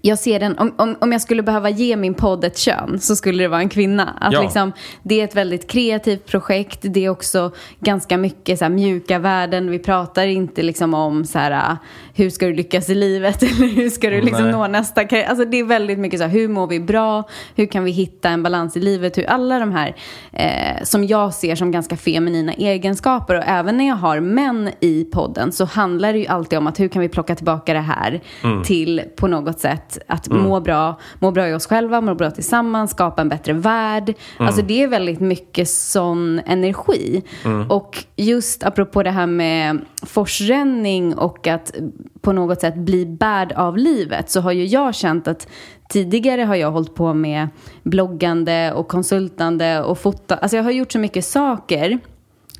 [0.00, 3.16] jag ser den, om, om, om jag skulle behöva ge min podd ett kön så
[3.16, 4.16] skulle det vara en kvinna.
[4.20, 4.42] Att Ja.
[4.42, 6.78] liksom, det är ett väldigt kreativt projekt.
[6.82, 7.50] Det är också
[7.80, 9.70] ganska mycket så här, mjuka värden.
[9.70, 11.76] Vi pratar inte liksom om så här,
[12.14, 14.52] hur ska du lyckas i livet eller hur ska du liksom Nej.
[14.52, 15.26] nå nästa karriär.
[15.26, 17.28] Alltså det är väldigt mycket så här, hur mår vi bra?
[17.54, 19.18] Hur kan vi hitta en balans i livet?
[19.18, 19.96] Hur alla de här
[20.32, 25.04] eh, som jag ser som ganska feminina egenskaper och även när jag har män i
[25.04, 28.20] podden så handlar det ju alltid om att hur kan vi plocka tillbaka det här
[28.64, 32.90] till på något sätt att må bra, må bra i oss själva, må bra tillsammans,
[32.90, 34.14] skapa en bättre värld.
[34.36, 37.22] Alltså det är väldigt mycket sån energi.
[37.68, 41.72] Och just apropå det här med forsränning och att
[42.20, 45.48] på något sätt bli bärd av livet så har ju jag känt att
[45.88, 47.48] tidigare har jag hållit på med
[47.82, 50.36] bloggande och konsultande och fota.
[50.36, 52.00] Alltså jag har gjort så mycket saker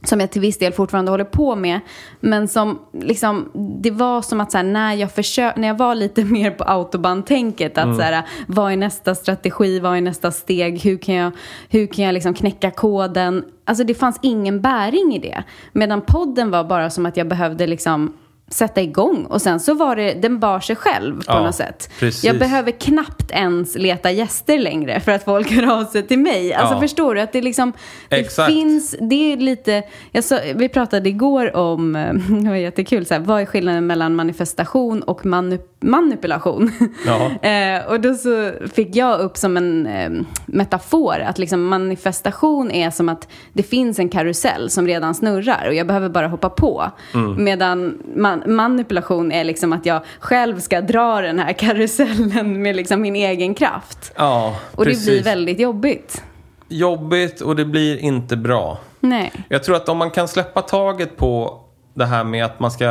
[0.05, 1.81] som jag till viss del fortfarande håller på med.
[2.21, 3.51] Men som liksom,
[3.83, 7.79] det var som att här, när, jag försö- när jag var lite mer på autobahn-tänket.
[7.79, 11.33] Att så här, vad är nästa strategi, vad är nästa steg, hur kan jag,
[11.69, 13.45] hur kan jag liksom knäcka koden.
[13.65, 15.45] Alltså det fanns ingen bäring i det.
[15.73, 18.13] Medan podden var bara som att jag behövde liksom
[18.53, 21.91] sätta igång och sen så var det, den bar sig själv på Ja, något sätt.
[21.99, 22.25] precis.
[22.25, 26.55] Jag behöver knappt ens leta gäster längre för att folk hör av sig till mig.
[26.55, 26.81] Alltså Ja.
[26.81, 27.73] förstår du att det liksom,
[28.09, 28.53] det Exakt.
[28.53, 29.83] finns, det är lite,
[30.23, 32.13] sa, vi pratade igår om, eh,
[32.43, 36.71] det var jättekul, så här, vad är skillnaden mellan manifestation och manu, manipulation?
[37.07, 37.49] Ja.
[37.49, 40.11] eh, och då så fick jag upp som en eh,
[40.47, 45.75] metafor att liksom manifestation är som att det finns en karusell som redan snurrar och
[45.75, 46.91] jag behöver bara hoppa på.
[47.15, 47.45] Mm.
[47.45, 53.01] Medan man, manipulation är liksom att jag själv ska dra den här karusellen med liksom
[53.01, 54.13] min egen kraft.
[54.17, 55.07] Ja, Och precis.
[55.07, 56.23] det blir väldigt jobbigt.
[56.69, 58.79] Jobbigt och det blir inte bra.
[59.01, 59.33] Nej.
[59.49, 61.61] Jag tror att om man kan släppa taget på
[61.95, 62.87] det här med att man ska,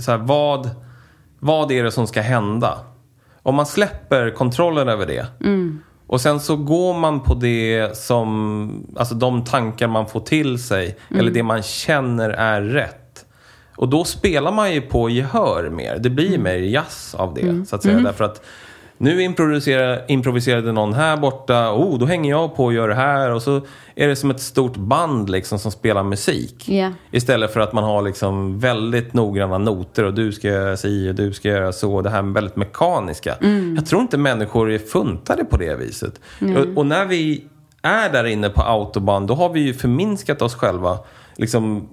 [0.00, 0.70] så här, vad,
[1.38, 2.78] vad är det som ska hända?
[3.42, 5.26] om man släpper kontrollen över det
[6.06, 10.96] och sen så går man på det som, alltså de tankar man får till sig
[11.18, 13.05] eller det man känner är rätt.
[13.76, 15.98] Och då spelar man ju på gehör mer.
[15.98, 17.98] Det blir mer jazz av det så att säga.
[17.98, 18.42] Därför att
[18.98, 19.22] nu
[20.08, 21.72] improviserade, någon här borta.
[21.72, 23.30] Oh, då hänger jag på och gör det här.
[23.30, 23.60] Och så
[23.94, 26.68] är det som ett stort band liksom som spelar musik.
[26.68, 26.92] Ja.
[27.10, 31.14] Istället för att man har liksom väldigt noggranna noter och du ska göra si och
[31.14, 32.02] du ska göra så.
[32.02, 33.34] Det här med väldigt mekaniska.
[33.76, 36.20] Jag tror inte människor är funtade på det viset.
[36.40, 37.44] Och, och när vi
[37.82, 40.98] är där inne på autobahn, då har vi ju förminskat oss själva.
[41.36, 41.88] Liksom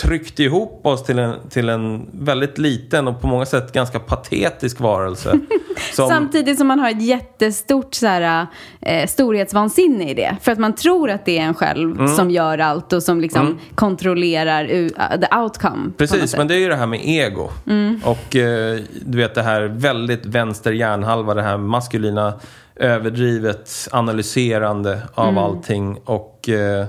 [0.00, 4.80] tryckt ihop oss till en, till en väldigt liten och på många sätt ganska patetisk
[4.80, 5.40] varelse.
[5.94, 8.46] Som, Samtidigt som man har ett jättestort så här,
[8.80, 10.36] eh, storhetsvansinne i det.
[10.42, 12.08] För att man tror att det är en själv Mm.
[12.16, 15.90] som gör allt och som liksom kontrollerar u- uh, the outcome.
[15.98, 17.48] Precis, men det är ju det här med ego.
[17.66, 18.00] Mm.
[18.04, 22.32] Och eh, du vet det här väldigt vänster hjärnhalva, det här maskulina
[22.76, 25.38] överdrivet analyserande av Mm.
[25.38, 25.98] allting.
[26.04, 26.86] Och eh,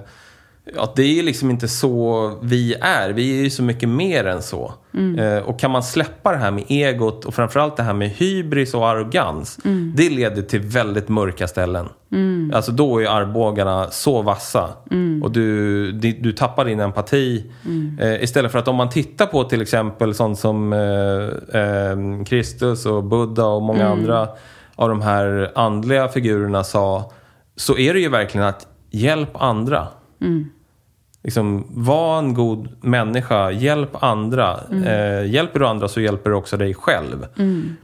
[0.76, 3.10] ja, det är liksom inte så vi är.
[3.10, 4.74] Vi är ju så mycket mer än så.
[4.94, 5.20] Mm.
[5.20, 8.74] Eh, och kan man släppa det här med egot och framförallt det här med hybris
[8.74, 9.60] och arrogans.
[9.66, 9.94] Mm.
[9.96, 11.90] Det leder till väldigt mörka ställen.
[12.54, 14.70] Alltså då är armbågarna så vassa.
[14.92, 15.24] Mm.
[15.24, 17.52] Och du, du, tappar din empati.
[18.00, 22.86] Eh, istället för att om man tittar på till exempel sånt som eh, eh, Kristus
[22.86, 24.00] och Buddha och många Mm.
[24.00, 24.28] andra
[24.76, 27.12] av de här andliga figurerna sa.
[27.56, 29.88] Så är det ju verkligen att hjälp andra.
[31.24, 34.60] Liksom, var en god människa, hjälp andra.
[34.86, 37.26] Eh, hjälper du andra så hjälper du också dig själv.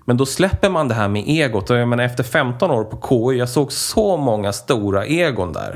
[0.05, 1.69] Men då släpper man det här med egot.
[1.69, 2.97] Och jag menar, efter 15 år på
[3.31, 5.75] KI, jag såg så många stora egon där.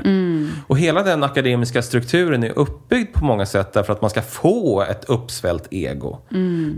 [0.66, 4.82] Och hela den akademiska strukturen är uppbyggd på många sätt därför att man ska få
[4.82, 6.18] ett uppsvällt ego.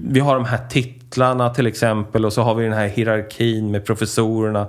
[0.09, 3.85] Vi har de här titlarna till exempel och så har vi den här hierarkin med
[3.87, 4.67] professorerna.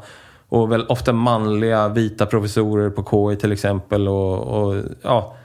[0.53, 4.07] Och väl ofta manliga vita professorer på KI till exempel.
[4.07, 5.35] Och, och ja...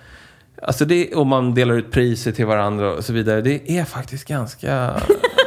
[0.62, 3.40] Alltså det, och man delar ut priser till varandra och så vidare.
[3.40, 4.90] Det är faktiskt ganska,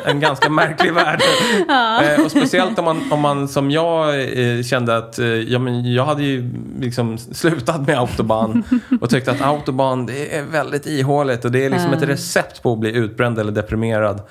[0.05, 1.21] en ganska märklig värld.
[2.03, 5.93] Eh, och speciellt om man, om man som jag eh, kände att eh, ja, men
[5.93, 8.63] jag hade ju liksom slutat med autobahn
[9.01, 12.73] och tyckte att autobahn det är väldigt ihåligt och det är liksom ett recept på
[12.73, 14.21] att bli utbränd eller deprimerad.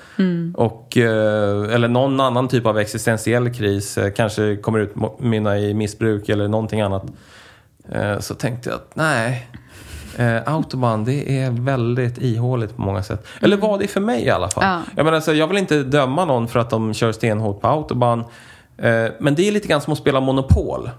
[0.55, 3.97] Och, eh, eller någon annan typ av existentiell kris.
[3.97, 7.03] Eh, kanske kommer utmynna i missbruk eller någonting annat.
[7.91, 9.47] Eh, så tänkte jag att nej,
[10.17, 13.27] Eh, autobahn, det är väldigt ihåligt på många sätt.
[13.41, 14.63] Eller var det för mig i alla fall.
[14.63, 14.81] Ja.
[14.95, 18.19] Jag, menar, så jag vill inte döma någon för att de kör stenhårt på autobahn.
[18.77, 20.89] Eh, men det är lite grann som att spela Monopol.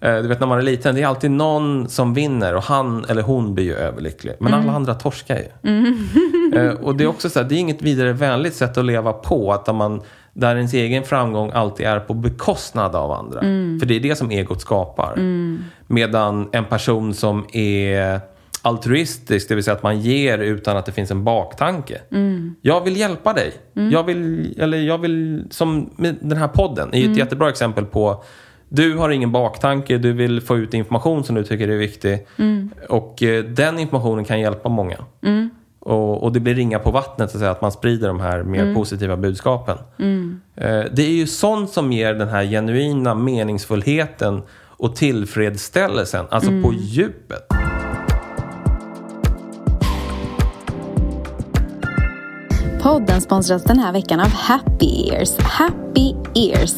[0.00, 3.04] Eh, du vet när man är liten, det är alltid någon som vinner och han
[3.08, 4.34] eller hon blir ju överlycklig.
[4.40, 5.70] Men alla andra torskar ju.
[6.54, 9.12] Eh, och det är också så här, det är inget vidare vänligt sätt att leva
[9.12, 9.52] på.
[9.52, 13.40] Att man, där ens egen framgång alltid är på bekostnad av andra.
[13.40, 15.18] För det är det som egot skapar.
[15.86, 18.20] Medan en person som är
[18.62, 22.00] altruistisk, det vill säga att man ger utan att det finns en baktanke.
[22.60, 23.52] Jag vill hjälpa dig.
[23.92, 28.24] Jag vill, eller jag vill, som den här podden, är ju ett jättebra exempel på
[28.74, 32.26] du har ingen baktanke, du vill få ut information som du tycker är viktig.
[32.88, 34.96] Och eh, den informationen kan hjälpa många.
[35.78, 38.42] Och, och det blir ringa på vattnet, så att, säga, att man sprider de här
[38.42, 39.78] mer positiva budskapen.
[40.56, 46.72] Eh, det är ju sånt som ger den här genuina meningsfullheten och tillfredsställelsen, alltså på
[46.72, 47.61] djupet.
[52.82, 55.38] Podden sponsras den här veckan av Happy Ears.
[55.38, 56.74] Happy Ears.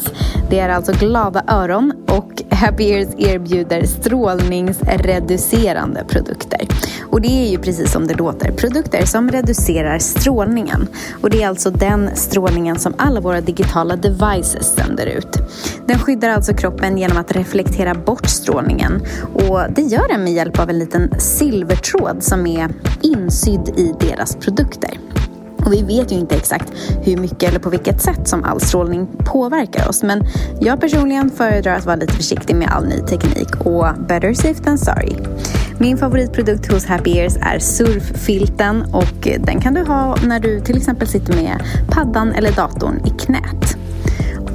[0.49, 6.67] Det är alltså glada öron och Happy Ears erbjuder strålningsreducerande produkter.
[7.09, 8.51] Och det är ju precis som det låter.
[8.51, 10.87] Produkter som reducerar strålningen.
[11.21, 15.37] Och det är alltså den strålningen som alla våra digitala devices sänder ut.
[15.87, 19.01] Den skyddar alltså kroppen genom att reflektera bort strålningen.
[19.33, 22.69] Och det gör den med hjälp av en liten silvertråd som är
[23.01, 25.04] insydd i deras produkter.
[25.65, 26.73] Och vi vet ju inte exakt
[27.03, 30.03] hur mycket eller på vilket sätt som all strålning påverkar oss.
[30.03, 30.23] Men
[30.61, 34.77] jag personligen föredrar att vara lite försiktig med all ny teknik och better safe than
[34.77, 35.15] sorry.
[35.77, 40.77] Min favoritprodukt hos Happy Ears är surffilten och den kan du ha när du till
[40.77, 43.77] exempel sitter med paddan eller datorn i knät.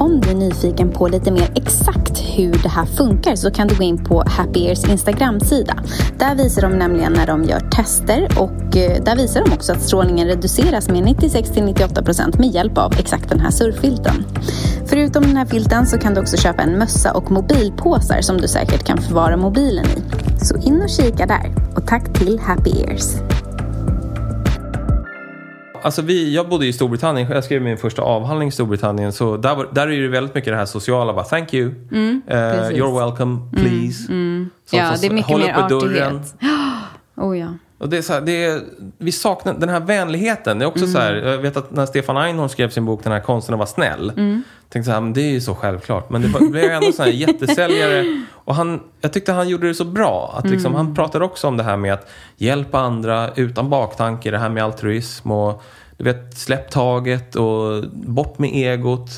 [0.00, 3.76] Om du är nyfiken på lite mer exakt hur det här funkar så kan du
[3.76, 5.74] gå in på Happy Ears Instagram-sida.
[6.18, 9.82] Där visar de nämligen när de gör tester och eh, där visar de också att
[9.82, 14.24] strålningen reduceras med 96-98% med hjälp av exakt den här surffilten.
[14.86, 18.48] Förutom den här filten så kan du också köpa en mössa och mobilpåsar som du
[18.48, 20.02] säkert kan förvara mobilen i.
[20.44, 21.54] Så in och kika där.
[21.76, 23.29] Och tack till Happy Ears.
[25.82, 29.12] Alltså vi, jag bodde i Storbritannien, jag skrev min första avhandling i Storbritannien.
[29.12, 31.12] Så där, var, där är det väldigt mycket det här sociala.
[31.12, 34.02] Bara, Thank you, Mm, Eh, you're welcome, please.
[34.06, 36.16] Som- Ja, som- det är mycket mer uppe dörren.
[36.16, 36.34] artighet.
[37.16, 37.54] Oh ja.
[37.80, 38.60] Och det är så här, det är,
[38.98, 40.58] vi saknar den här vänligheten.
[40.58, 43.12] Det är också så här, jag vet att när Stefan Einhorn skrev sin bok Den
[43.12, 44.12] här konsten att vara snäll.
[44.68, 46.10] Tänkte så här, men det är ju så självklart.
[46.10, 48.24] Men det blev ändå så här jättesäljare.
[48.32, 50.34] Och han, jag tyckte han gjorde det så bra.
[50.38, 54.30] Att liksom, Han pratade också om det här med att hjälpa andra utan baktanke.
[54.30, 55.62] Det här med altruism och
[55.96, 59.10] du vet, släpp taget och bort med egot.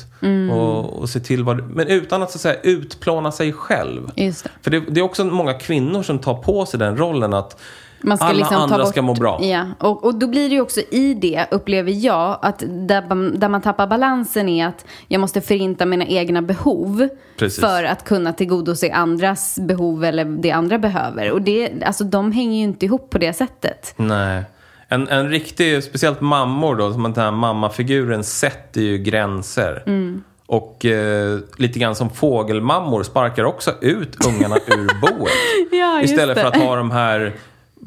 [0.51, 4.11] Och, och se till vad Men utan att så att säga utplåna sig själv.
[4.15, 4.43] Det.
[4.61, 7.61] För det, det är också många kvinnor som tar på sig den rollen att
[8.03, 9.39] Man ska alla liksom andra bort, ska må bra.
[9.43, 13.39] Ja, och, och då blir det ju också i det, upplever jag, att där, man-
[13.39, 17.59] där man tappar balansen är att jag måste förinta mina egna behov Precis.
[17.59, 21.31] för att kunna tillgodose andras behov eller det andra behöver.
[21.31, 23.93] Och det, alltså, de hänger ju inte ihop på det sättet.
[23.97, 24.43] Nej.
[24.87, 29.83] En, en riktig, speciellt mammor då, som den här mammafiguren sätter ju gränser.
[29.85, 30.23] Mm.
[30.45, 35.31] Och eh, lite grann som fågelmammor sparkar också ut ungarna ur boet.
[35.71, 37.33] Ja, Istället för att ha de här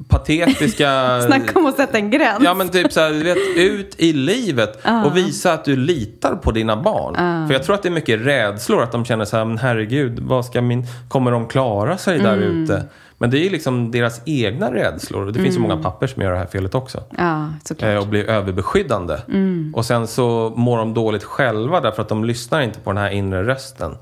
[0.09, 1.21] patetiska...
[1.27, 2.39] Snacka om att sätta en gräns.
[2.45, 6.37] Ja men typ så här, du vet, ut i livet och visa att du litar
[6.37, 7.15] på dina barn.
[7.49, 10.19] För jag tror att det är mycket rädslor, att de känner så här, men herregud,
[10.23, 12.63] vad ska min, kommer de klara sig där Mm.
[12.65, 12.85] ute?
[13.19, 15.27] Men det är ju liksom deras egna rädslor.
[15.27, 17.03] Det finns ju många papper som gör det här felet också.
[17.19, 17.49] Ja.
[17.79, 19.17] Eh, Och blir överbeskyddande.
[19.29, 19.73] Mm.
[19.77, 23.11] Och sen så mår de dåligt själva därför att de lyssnar inte på den här
[23.11, 23.95] inre rösten.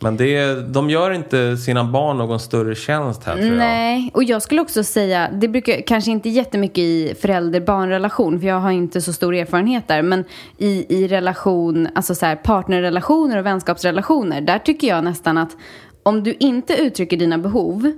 [0.00, 3.56] Men det, de gör inte sina barn någon större tjänst här tror jag.
[3.56, 8.60] Nej, och jag skulle också säga, det brukar kanske inte jättemycket i förälder-barnrelation, för jag
[8.60, 10.24] har inte så stor erfarenhet där, men
[10.58, 15.56] i, i relation, alltså så här, partnerrelationer och vänskapsrelationer, där tycker jag nästan att
[16.02, 17.92] om du inte uttrycker dina behov,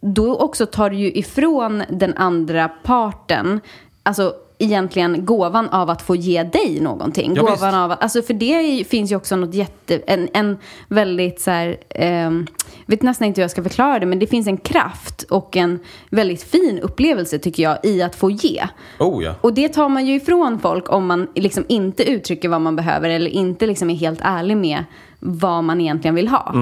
[0.00, 3.60] då också tar du ju ifrån den andra parten,
[4.02, 7.32] alltså egentligen gåvan av att få ge dig någonting.
[7.34, 7.74] Ja, gåvan visst.
[7.74, 12.46] av alltså för det finns ju också något jätte, en, en väldigt så här, ehm,
[12.86, 15.78] vet nästan inte hur jag ska förklara det, men det finns en kraft och en
[16.10, 18.66] väldigt fin upplevelse tycker jag i att få ge.
[18.98, 19.34] Oh ja.
[19.40, 23.10] Och det tar man ju ifrån folk om man liksom inte uttrycker vad man behöver
[23.10, 24.84] eller inte liksom är helt ärlig med
[25.20, 26.54] vad man egentligen vill ha.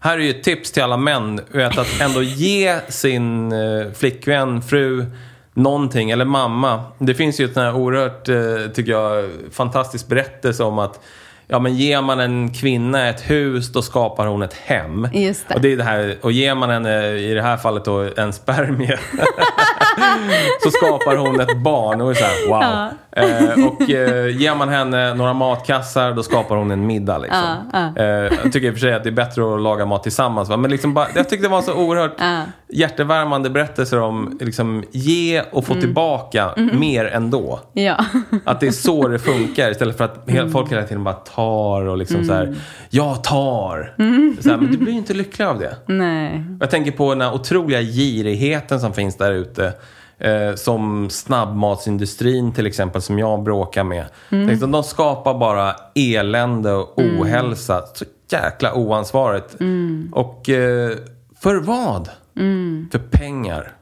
[0.00, 1.40] Här är ju ett tips till alla män.
[1.48, 5.06] Vet, att ändå ge sin eh, flickvän, fru,
[5.54, 6.10] någonting.
[6.10, 6.82] Eller mamma.
[6.98, 11.00] Det finns ju ett sånt här oerhört, eh, tycker jag, fantastisk berättelse om att
[11.46, 15.08] Ja men ger man en kvinna ett hus då skapar hon ett hem.
[15.12, 15.54] Just det.
[15.54, 18.32] Och det är det här, och ger man henne i det här fallet då en
[18.32, 18.98] spermie
[20.62, 22.00] så skapar hon ett barn.
[22.00, 22.88] Och så här, wow.
[23.16, 27.70] Eh, och eh, ger man henne några matkassar då skapar hon en middag liksom.
[27.96, 30.48] Eh, jag tycker i och för sig att det är bättre att laga mat tillsammans.
[30.48, 30.56] Va?
[30.56, 35.66] Men liksom bara, jag tyckte det var så oerhört hjärtevärmande berättelser om liksom, ge och
[35.66, 37.60] få tillbaka mer ändå.
[37.72, 38.04] Ja.
[38.44, 41.86] Att det är så det funkar istället för att hela, folk hela tiden bara tar
[41.86, 42.54] och liksom så här,
[42.90, 43.94] jag tar.
[44.40, 45.76] Så här, men du blir ju inte lycklig av det.
[45.92, 46.44] Nej.
[46.60, 49.72] Jag tänker på den här otroliga girigheten som finns där ute.
[50.18, 54.04] Eh, som snabbmatsindustrin till exempel, som jag bråkar med.
[54.48, 57.82] Liksom, de skapar bara elände och ohälsa.
[57.94, 59.56] Så jäkla oansvarigt.
[60.12, 60.92] Och eh,
[61.40, 62.10] för vad?
[62.92, 63.72] För pengar.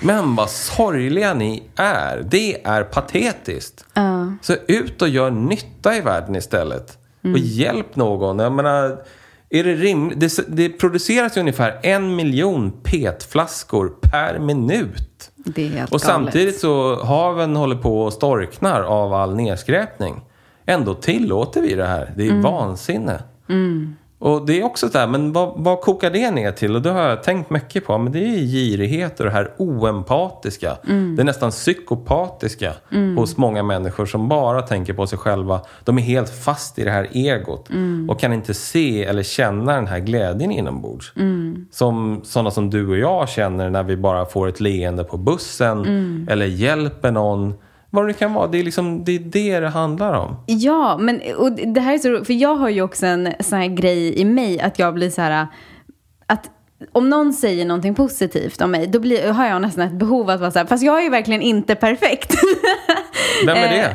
[0.00, 2.22] Men vad sorgliga ni är.
[2.30, 3.84] Det är patetiskt.
[4.40, 6.98] Så ut och gör nytta i världen istället.
[7.22, 8.38] Och hjälp någon.
[8.38, 8.98] Jag menar,
[9.50, 10.20] är det rimligt?
[10.20, 15.30] Det, det produceras ju ungefär en miljon petflaskor per minut.
[15.36, 16.14] Det är helt Och galet.
[16.14, 20.20] samtidigt så haven håller på och storknar av all nedskräpning.
[20.66, 22.12] Ändå tillåter vi det här.
[22.16, 23.22] Det är vansinne.
[24.24, 26.76] Och det är också så här, men vad, vad kokar det ner till?
[26.76, 27.98] Och det har jag tänkt mycket på.
[27.98, 30.76] Men det är girighet och det här oempatiska.
[31.16, 32.72] Det är nästan psykopatiska
[33.16, 35.60] hos många människor som bara tänker på sig själva.
[35.84, 37.68] De är helt fast i det här egot
[38.08, 41.12] och kan inte se eller känna den här glädjen inombords.
[41.70, 46.26] Som sådana som du och jag känner när vi bara får ett leende på bussen
[46.30, 47.54] eller hjälper någon.
[47.94, 48.46] Vad det kan vara.
[48.46, 50.36] Det är, liksom, det är det det handlar om.
[50.46, 53.66] Ja, men och det här är så för jag har ju också en sån här
[53.66, 55.46] grej i mig att jag blir så här
[56.26, 56.50] att
[56.92, 60.40] om någon säger någonting positivt om mig, då blir, har jag nästan ett behov att
[60.40, 62.34] vara så här, fast jag är ju verkligen inte perfekt.
[63.46, 63.94] Vem är det?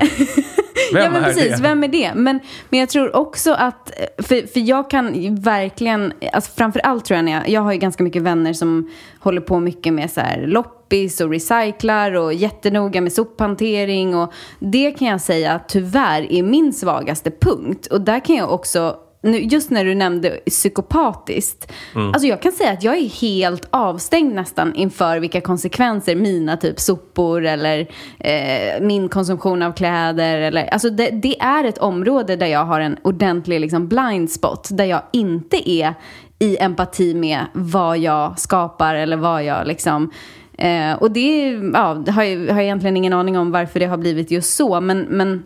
[0.93, 1.63] Vem ja men precis, det?
[1.63, 2.11] vem är det?
[2.15, 2.39] Men,
[2.69, 7.25] men jag tror också att, för, för jag kan verkligen, alltså framför allt tror jag
[7.25, 10.47] när jag, jag har ju ganska mycket vänner som håller på mycket med så här
[10.47, 16.73] loppis och recyclar och jättenoga med sophantering och det kan jag säga tyvärr är min
[16.73, 21.71] svagaste punkt och där kan jag också just när du nämnde psykopatiskt.
[21.93, 26.79] Alltså jag kan säga att jag är helt avstängd nästan inför vilka konsekvenser mina typ
[26.79, 27.87] sopor eller
[28.19, 32.79] eh, min konsumtion av kläder eller alltså det, det är ett område där jag har
[32.79, 35.93] en ordentlig liksom blind spot där jag inte är
[36.39, 40.11] i empati med vad jag skapar eller vad jag liksom
[40.57, 43.97] eh, och det ja, har, jag, har jag egentligen ingen aning om varför det har
[43.97, 45.43] blivit just så men, men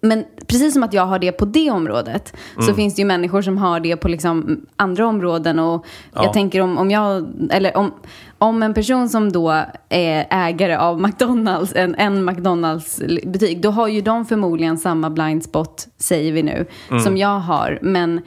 [0.00, 2.32] men precis som att jag har det på det området
[2.66, 5.58] så finns det ju människor som har det på liksom andra områden.
[5.58, 6.24] Och Ja.
[6.24, 7.92] jag tänker om, om jag, eller om,
[8.38, 9.50] om en person som då
[9.88, 15.86] är ägare av McDonalds, en, en McDonalds-butik, då har ju de förmodligen samma blind spot,
[15.98, 16.66] säger vi nu,
[17.04, 17.78] som jag har.
[17.82, 18.20] Men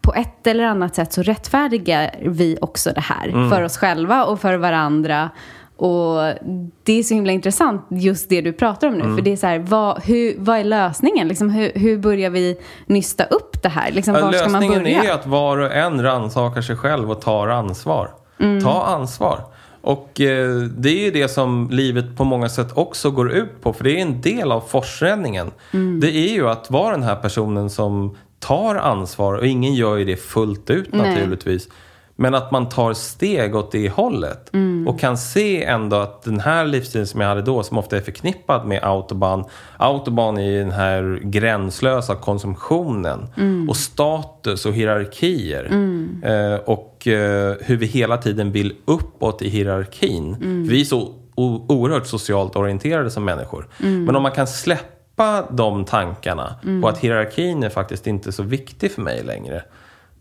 [0.00, 4.40] på ett eller annat sätt så rättfärdigar vi också det här för oss själva och
[4.40, 5.30] för varandra.
[5.76, 6.34] Och
[6.82, 9.16] det är så himla intressant just det du pratar om nu.
[9.16, 11.28] För det är så här, vad, hur, vad är lösningen?
[11.28, 12.56] Liksom, hur, hur börjar vi
[12.86, 13.92] nysta upp det här?
[13.92, 15.02] Liksom, var ska man Lösningen börja?
[15.04, 18.10] är att var och en rannsakar sig själv och tar ansvar.
[18.40, 18.60] Mm.
[18.62, 19.40] Ta ansvar.
[19.80, 23.72] Och eh, det är ju det som livet på många sätt också går ut på.
[23.72, 25.50] För det är en del av forsränningen.
[25.72, 26.00] Mm.
[26.00, 29.34] Det är ju att vara den här personen som tar ansvar.
[29.34, 31.10] Och ingen gör ju det fullt ut Nej.
[31.10, 31.68] naturligtvis.
[32.16, 34.50] Men att man tar steg åt det hållet.
[34.86, 38.00] Och kan se ändå att den här livsstilen som jag hade då, som ofta är
[38.00, 39.44] förknippad med autobahn.
[39.76, 43.26] Autobahn är ju den här gränslösa konsumtionen.
[43.68, 45.64] Och status och hierarkier.
[46.22, 50.36] Eh, och eh, hur vi hela tiden vill uppåt i hierarkin.
[50.68, 53.68] Vi är så oerhört socialt orienterade som människor.
[53.78, 58.92] Men om man kan släppa de tankarna på att hierarkin är faktiskt inte så viktig
[58.92, 59.62] för mig längre.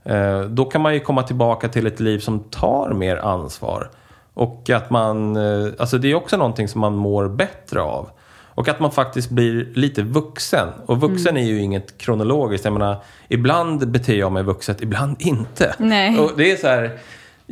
[0.06, 3.90] Eh, Då kan man ju komma tillbaka till ett liv som tar mer ansvar.
[4.34, 8.10] Och att man, eh, alltså det är också någonting som man mår bättre av.
[8.56, 10.68] Och att man faktiskt blir lite vuxen.
[10.86, 12.66] Och vuxen är ju inget kronologiskt.
[12.66, 12.98] Jag menar,
[13.28, 15.76] ibland beter jag mig vuxet, ibland inte.
[15.78, 16.20] Nej.
[16.20, 17.00] Och det är så här,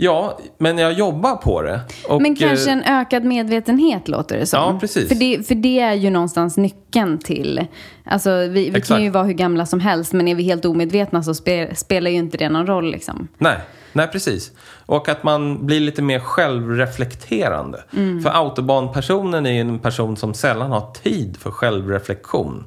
[0.02, 1.80] ja, men jag jobbar på det.
[2.08, 4.60] Och, Men kanske eh, en ökad medvetenhet låter det som.
[4.60, 5.08] Ja, precis.
[5.08, 7.66] För det, för det är ju någonstans nyckeln till...
[8.04, 11.24] Alltså vi, vi kan ju vara hur gamla som helst men är vi helt omedvetna
[11.24, 13.28] så spe, spelar ju inte det någon roll liksom.
[13.38, 13.58] Nej,
[13.94, 14.52] nej precis.
[14.86, 17.84] Och att man blir lite mer självreflekterande.
[18.24, 22.64] För autobanpersonen är ju en person som sällan har tid för självreflektion.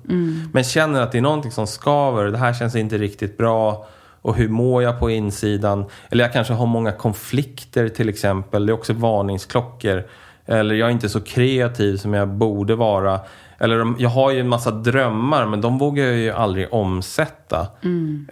[0.53, 3.87] Men känner att det är någonting som skaver, det här känns inte riktigt bra.
[4.25, 5.85] Och hur mår jag på insidan?
[6.11, 8.67] Eller jag kanske har många konflikter till exempel.
[8.67, 10.05] Det är också varningsklockor.
[10.47, 13.21] Eller jag är inte så kreativ som jag borde vara.
[13.59, 17.67] Eller de- jag har ju en massa drömmar men de vågar jag ju aldrig omsätta.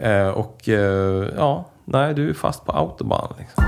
[0.01, 3.35] Eh, och eh, ja, nej du är fast på autobahn.
[3.39, 3.65] Liksom.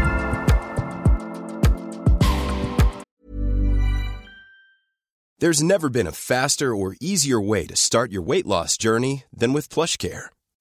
[5.41, 9.53] There's never been a faster or easier way to start your weight loss journey than
[9.53, 10.27] with PlushCare.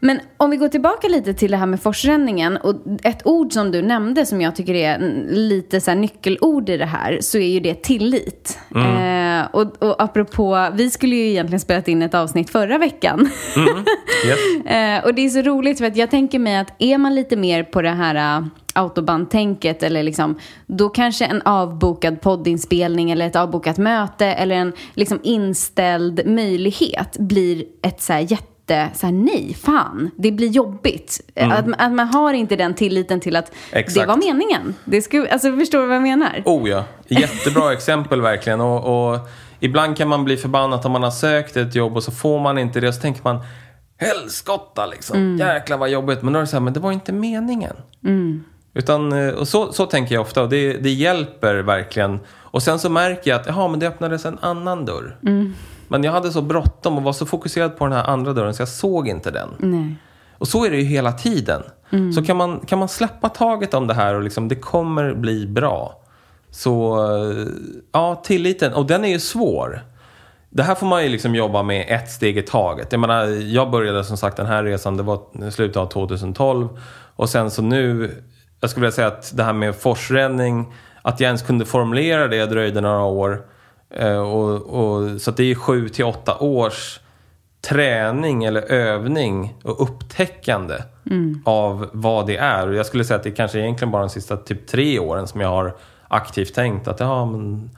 [0.00, 3.70] Men om vi går tillbaka lite till det här med forsränningen och ett ord som
[3.70, 4.98] du nämnde som jag tycker är
[5.30, 8.58] lite så nyckelord i det här så är ju det tillit.
[8.74, 13.30] Eh, och, och apropå, vi skulle ju egentligen spelat in ett avsnitt förra veckan.
[14.26, 14.38] Yes.
[14.68, 17.36] Eh, och det är så roligt för att jag tänker mig att är man lite
[17.36, 23.36] mer på det här uh, autobahntänket eller liksom, då kanske en avbokad poddinspelning eller ett
[23.36, 29.56] avbokat möte eller en liksom inställd möjlighet blir ett så här jätte så här, nej,
[29.62, 31.20] fan, det blir jobbigt.
[31.36, 34.08] Att, att man har inte den tilliten till att det Exakt.
[34.08, 34.74] var meningen.
[34.84, 36.42] Det skulle, alltså, förstår du vad jag menar?
[36.44, 38.60] Oh ja, jättebra exempel verkligen.
[38.60, 39.18] Och, och
[39.60, 42.58] ibland kan man bli förbannad om man har sökt ett jobb och så får man
[42.58, 42.92] inte det.
[42.92, 43.40] Så tänker man,
[43.96, 45.36] helskotta liksom.
[45.36, 46.22] Jäklar vad jobbigt.
[46.22, 47.76] Men då är det så här, men det var inte meningen.
[48.74, 52.18] Utan, eh, och så, så tänker jag ofta och det, det hjälper verkligen.
[52.30, 55.16] Och sen så märker jag att, jaha men det öppnades en annan dörr.
[55.88, 58.62] Men jag hade så bråttom och var så fokuserad på den här andra dörren så
[58.62, 59.48] jag såg inte den.
[59.58, 59.96] Nej.
[60.38, 61.62] Och så är det ju hela tiden.
[62.14, 65.46] Så kan man, kan man släppa taget om det här och liksom, det kommer bli
[65.46, 66.00] bra.
[66.50, 66.98] Så,
[67.92, 68.72] ja, tilliten.
[68.72, 69.82] Och den är ju svår.
[70.50, 72.92] Det här får man ju liksom jobba med ett steg i taget.
[72.92, 76.68] Jag menar, jag började som sagt den här resan, det var slutet av 2012.
[77.16, 78.14] Och sen så nu,
[78.60, 82.46] jag skulle vilja säga att det här med forsränning, att jag ens kunde formulera det
[82.46, 83.42] dröjde några år.
[83.90, 87.00] Eh, och, och, så det är sju till åtta års
[87.60, 90.74] träning eller övning och upptäckande
[91.44, 92.68] av vad det är.
[92.68, 95.26] Och jag skulle säga att det är kanske egentligen bara de sista typ tre åren
[95.26, 95.76] som jag har
[96.08, 97.70] aktivt tänkt att ja, men,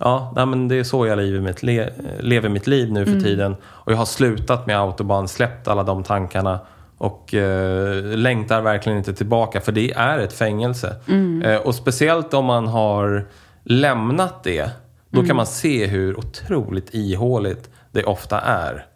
[0.00, 1.90] ja, nej, men det är så jag lever mitt, le,
[2.20, 3.56] lever mitt liv nu för tiden.
[3.64, 6.58] Och jag har slutat med autobahn, släppt alla de tankarna
[6.98, 10.96] och eh, längtar verkligen inte tillbaka för det är ett fängelse.
[11.44, 13.26] Eh, och speciellt om man har
[13.64, 14.70] lämnat det,
[15.12, 18.86] då kan man se hur otroligt ihåligt det ofta är.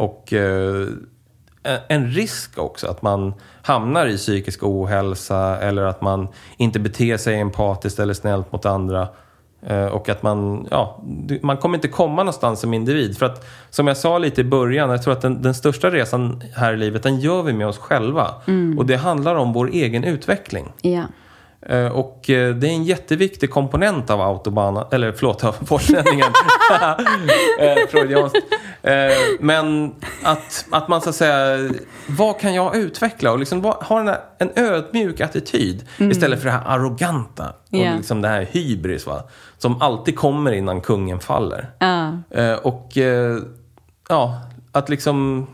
[0.00, 0.86] Och eh,
[1.88, 7.40] en- risk också att man hamnar i psykisk ohälsa eller att man inte beter sig
[7.40, 9.08] empatiskt eller snällt mot andra.
[9.66, 11.02] Eh, Och att man, ja,
[11.42, 13.18] man kommer inte komma någonstans som individ.
[13.18, 16.42] För att, som jag sa lite i början, jag tror att den, den största resan
[16.54, 18.30] här i livet, den gör vi med oss själva.
[18.78, 20.72] Och det handlar om vår egen utveckling.
[20.82, 21.02] Ja.
[21.68, 26.26] Eh, Och eh, det är en jätteviktig komponent av autobahn, eller förlåt, av forsränningen.
[27.60, 28.38] Eh, Freudianskt.
[29.40, 31.70] Men att, att man så att säga,
[32.06, 33.32] vad kan jag utveckla?
[33.32, 37.48] Och liksom ha här, en ödmjuk attityd istället för det här arroganta.
[37.48, 37.94] Och Ja.
[37.96, 39.22] liksom det här hybris va?
[39.58, 41.70] Som alltid kommer innan kungen faller.
[42.30, 42.90] Eh, Och
[44.08, 44.40] ja,
[44.72, 45.46] att liksom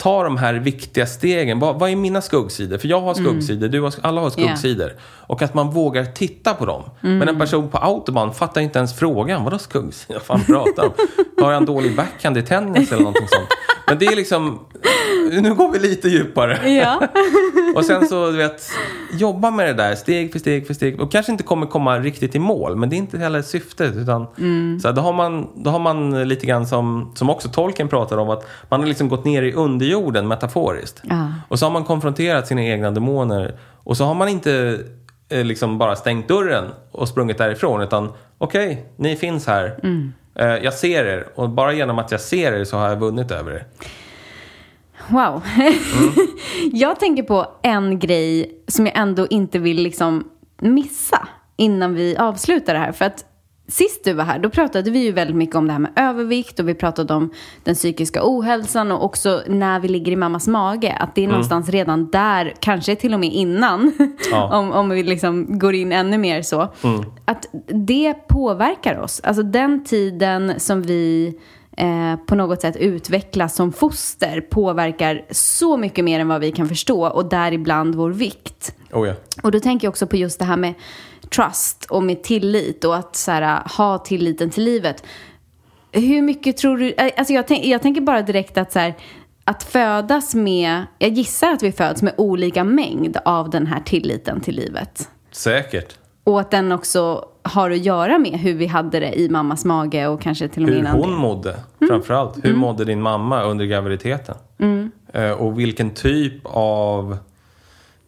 [0.00, 1.58] ta de här viktiga stegen.
[1.58, 2.78] Vad, vad är mina skuggsidor?
[2.78, 4.92] För jag har skuggsidor, du har, alla har skuggsidor.
[5.02, 6.82] Och att man vågar titta på dem.
[7.00, 9.44] Men en person på autobahn fattar inte ens frågan.
[9.44, 10.14] Vadå skuggsidor?
[10.28, 10.92] Vad fan pratar om?
[11.42, 13.48] Har jag en dålig backhand i tennis eller någonting sånt?
[13.86, 14.58] Men det är liksom...
[15.42, 16.70] Nu går vi lite djupare.
[16.70, 17.08] Ja.
[17.76, 18.70] Och sen så, du vet,
[19.12, 21.00] jobba med det där steg för steg för steg.
[21.00, 23.96] Och kanske inte kommer komma riktigt i mål, men det är inte heller syftet.
[23.96, 24.26] Utan,
[24.80, 28.16] så här, då, har man, då har man lite grann som, som också tolken pratar
[28.16, 31.02] om, att man har liksom gått ner i underjorden metaforiskt.
[31.02, 31.32] Ja.
[31.48, 33.54] Och så har man konfronterat sina egna demoner.
[33.84, 34.78] Och så har man inte
[35.28, 39.78] eh, liksom bara stängt dörren och sprungit därifrån, utan okej, ni finns här.
[40.34, 43.30] Eh, jag ser er och bara genom att jag ser er så har jag vunnit
[43.30, 43.66] över er.
[45.08, 45.42] Wow.
[46.72, 50.24] jag tänker på en grej som jag ändå inte vill liksom
[50.60, 52.92] missa innan vi avslutar det här.
[52.92, 53.24] För att
[53.68, 56.60] sist du var här, då pratade vi ju väldigt mycket om det här med övervikt
[56.60, 57.30] och vi pratade om
[57.64, 60.96] den psykiska ohälsan och också när vi ligger i mammas mage.
[61.00, 63.92] Att det är någonstans redan där, kanske till och med innan,
[64.30, 64.58] Ja.
[64.58, 66.68] om, om vi liksom går in ännu mer så.
[67.24, 69.20] Att det påverkar oss.
[69.24, 71.34] Alltså den tiden som vi
[71.80, 76.68] eh, på något sätt utvecklas som foster påverkar så mycket mer än vad vi kan
[76.68, 78.74] förstå och däribland vår vikt.
[78.92, 79.14] Oh ja.
[79.42, 80.74] Och då tänker jag också på just det här med
[81.30, 85.04] trust och med tillit och att så här, ha tilliten till livet.
[85.92, 88.94] Hur mycket tror du, eh, alltså jag, tänk, jag tänker bara direkt att så här,
[89.44, 94.40] att födas med, jag gissar att vi föds med olika mängd av den här tilliten
[94.40, 95.08] till livet.
[95.30, 95.98] Säkert.
[96.24, 100.06] Och att den också har att göra med hur vi hade det i mammas mage
[100.06, 101.16] och kanske till och med Hur innan hon det.
[101.16, 101.56] mådde,
[101.88, 102.44] framförallt.
[102.44, 104.34] Hur mådde din mamma under graviditeten?
[105.12, 107.16] Eh, och vilken typ av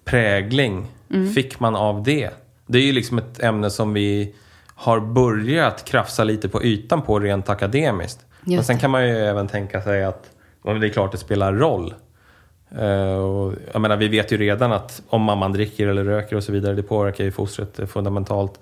[0.05, 0.87] prägling
[1.35, 2.30] fick man av det?
[2.66, 4.35] Det är ju liksom ett ämne som vi
[4.74, 8.26] har börjat krafsa lite på ytan på rent akademiskt.
[8.41, 8.80] Men Just sen det.
[8.80, 10.30] kan man ju även tänka sig att
[10.62, 11.95] det är klart det spelar roll.
[12.79, 16.45] Eh, och jag menar, vi vet ju redan att om mamman dricker eller röker och
[16.45, 18.61] så vidare, det påverkar ju fostret eh, fundamentalt.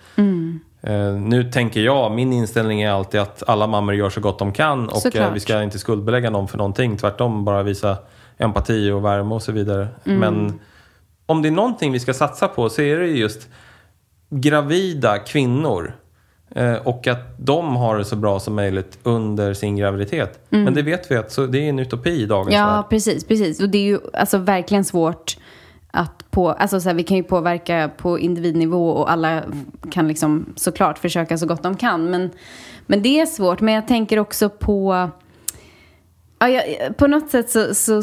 [0.82, 4.52] Eh, nu tänker jag, min inställning är alltid att alla mammor gör så gott de
[4.52, 5.36] kan och eh, Såklart.
[5.36, 6.96] vi ska inte skuldbelägga någon för någonting.
[6.96, 7.96] Tvärtom, bara visa
[8.38, 9.88] empati och värme och så vidare.
[10.04, 10.60] Men
[11.26, 13.48] om det är någonting vi ska satsa på så är det ju just
[14.30, 15.92] gravida kvinnor.
[16.54, 20.38] Eh, och att de har det så bra som möjligt under sin graviditet.
[20.48, 22.84] Men det vet vi att så, det är en utopi i dagens Ja, värld.
[22.90, 23.60] precis, precis.
[23.60, 25.36] Och det är ju alltså verkligen svårt
[25.90, 29.42] att på, alltså så här, vi kan ju påverka på individnivå och alla
[29.90, 32.10] kan liksom såklart försöka så gott de kan.
[32.10, 32.30] Men,
[32.86, 33.60] men det är svårt.
[33.60, 35.10] Men jag tänker också på
[36.42, 38.02] Ja, jag, på något sätt så, så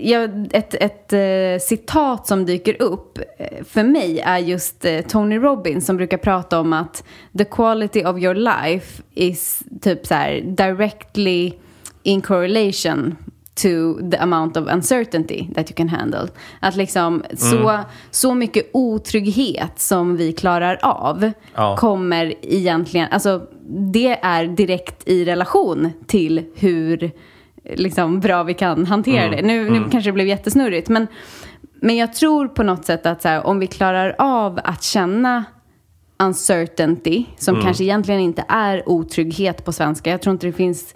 [0.00, 5.38] jag, ett, ett eh, citat som dyker upp eh, för mig är just eh, Tony
[5.38, 7.04] Robbins som brukar prata om att
[7.38, 11.52] the quality of your life is typ så här directly
[12.02, 13.16] in correlation
[13.54, 13.68] to
[14.10, 16.28] the amount of uncertainty that you can handle.
[16.60, 21.76] Att liksom så, så mycket otrygghet som vi klarar av Ja.
[21.76, 27.10] kommer egentligen, alltså det är direkt i relation till hur
[27.76, 29.42] liksom, bra vi kan hantera det.
[29.42, 31.06] Nu, nu kanske det blev jättesnurrigt, men,
[31.82, 35.44] men jag tror på något sätt att så här, om vi klarar av att känna
[36.18, 40.10] uncertainty, som kanske egentligen inte är otrygghet på svenska.
[40.10, 40.94] Jag tror inte det finns...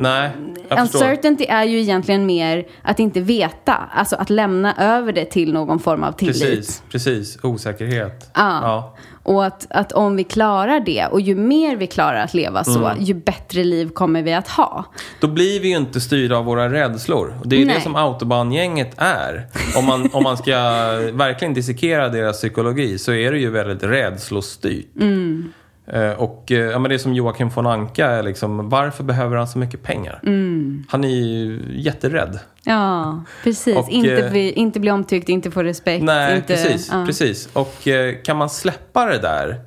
[0.00, 0.30] Nej,
[0.68, 0.98] jag förstår.
[0.98, 5.78] Uncertainty är ju egentligen mer att inte veta, alltså att lämna över det till någon
[5.78, 6.42] form av tillit.
[6.42, 7.38] Precis, precis.
[7.42, 8.30] Osäkerhet.
[8.34, 8.60] Ja.
[8.62, 8.96] Ja.
[9.28, 12.78] Och att, att om vi klarar det, och ju mer vi klarar att leva så,
[12.86, 13.02] Mm.
[13.04, 14.84] ju bättre liv kommer vi att ha.
[15.20, 17.34] Då blir vi ju inte styrda av våra rädslor.
[17.44, 19.46] Det är ju det som autobahngänget är.
[19.76, 20.52] Om man, om man ska
[21.12, 24.86] verkligen dissekera deras psykologi så är det ju väldigt rädslostyrt.
[25.00, 25.52] Mm.
[25.92, 29.36] Eh, Och eh, ja, men det är som Joakim von Anka, är liksom, varför behöver
[29.36, 30.20] han så mycket pengar?
[30.26, 30.84] Mm.
[30.88, 32.38] Han är ju jätterädd.
[32.64, 33.76] Ja, precis.
[33.76, 36.04] Och, inte, eh, bli, inte bli omtyckt, inte få respekt.
[36.04, 37.04] Nej, inte, precis, ja.
[37.06, 37.48] precis.
[37.52, 37.88] Och
[38.24, 39.60] kan man släppa det där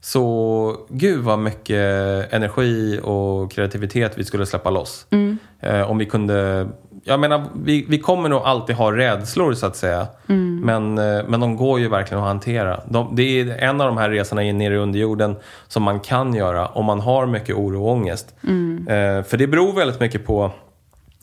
[0.00, 5.06] så gud vad mycket energi och kreativitet vi skulle släppa loss.
[5.10, 5.38] Mm.
[5.86, 6.68] Om vi kunde,
[7.06, 10.06] jag menar vi, vi kommer nog alltid ha rädslor så att säga.
[10.28, 10.60] Mm.
[10.60, 12.80] Men, eh, men de går ju verkligen att hantera.
[12.88, 15.36] De, det är en av de här resorna in ner i underjorden
[15.68, 18.34] som man kan göra om man har mycket oro och ångest.
[18.42, 18.88] Mm.
[18.88, 20.50] Eh, för det beror väldigt mycket på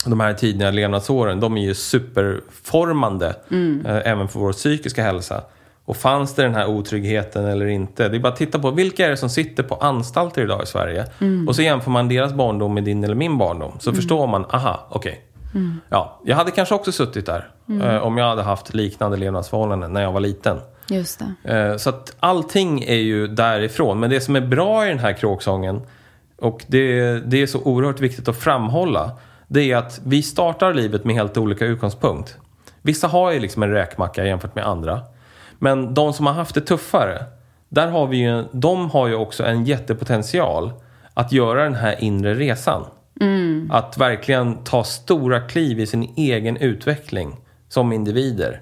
[0.06, 3.36] de här tidiga levnadsåren, de är ju superformande
[3.86, 5.44] eh, även för vår psykiska hälsa.
[5.86, 8.10] Och fanns det den här otryggheten eller inte?
[8.10, 10.66] Det är bara att titta på vilka är det som sitter på anstalter idag i
[10.66, 11.06] Sverige?
[11.48, 13.72] Och så jämför man deras barndom med din eller min barndom.
[13.80, 15.31] Så förstår man, aha, okej.
[15.90, 17.50] Ja, jag hade kanske också suttit där
[17.82, 20.58] eh, om jag hade haft liknande levnadsförhållanden när jag var liten.
[20.88, 21.22] Just.
[21.44, 24.00] Eh, Så att allting är ju därifrån.
[24.00, 25.82] Men det som är bra i den här kråksången
[26.38, 29.12] och det, det är så oerhört viktigt att framhålla.
[29.48, 32.38] Det är att vi startar livet med helt olika utgångspunkt.
[32.82, 35.00] Vissa har ju liksom en räkmacka jämfört med andra.
[35.60, 37.24] Men de som har haft det tuffare,
[37.70, 40.74] där har vi ju, de har ju också en jättepotential
[41.14, 42.86] att göra den här inre resan.
[43.72, 47.38] Att verkligen ta stora kliv i sin egen utveckling
[47.70, 48.62] som individer.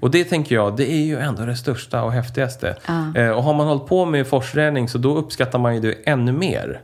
[0.00, 2.76] Och det tänker jag, det är ju ändå det största och häftigaste.
[3.16, 6.32] Eh, och har man hållit på med forsränning så då uppskattar man ju det ännu
[6.32, 6.80] mer.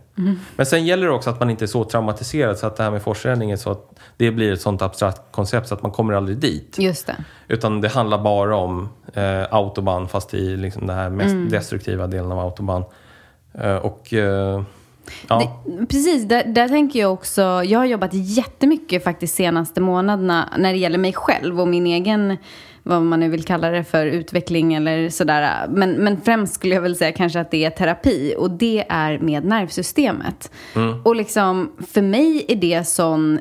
[0.56, 2.90] Men sen gäller det också att man inte är så traumatiserad så att det här
[2.90, 6.14] med forsränning är så att det blir ett sånt abstrakt koncept så att man kommer
[6.14, 6.76] aldrig dit.
[6.78, 7.16] Just det.
[7.48, 12.32] Utan det handlar bara om eh, autobahn fast i liksom den här mest destruktiva delen
[12.32, 12.84] av autobahn.
[13.54, 14.62] Eh, och eh,
[15.28, 20.48] ja, Det, precis, där, där tänker jag också, jag har jobbat jättemycket faktiskt senaste månaderna
[20.58, 22.36] när det gäller mig själv och min egen,
[22.82, 25.66] vad man nu vill kalla det för, utveckling eller sådär.
[25.68, 29.18] Men, men främst skulle jag väl säga kanske att det är terapi och det är
[29.18, 30.50] med nervsystemet.
[31.04, 33.40] Och liksom, för mig är det sån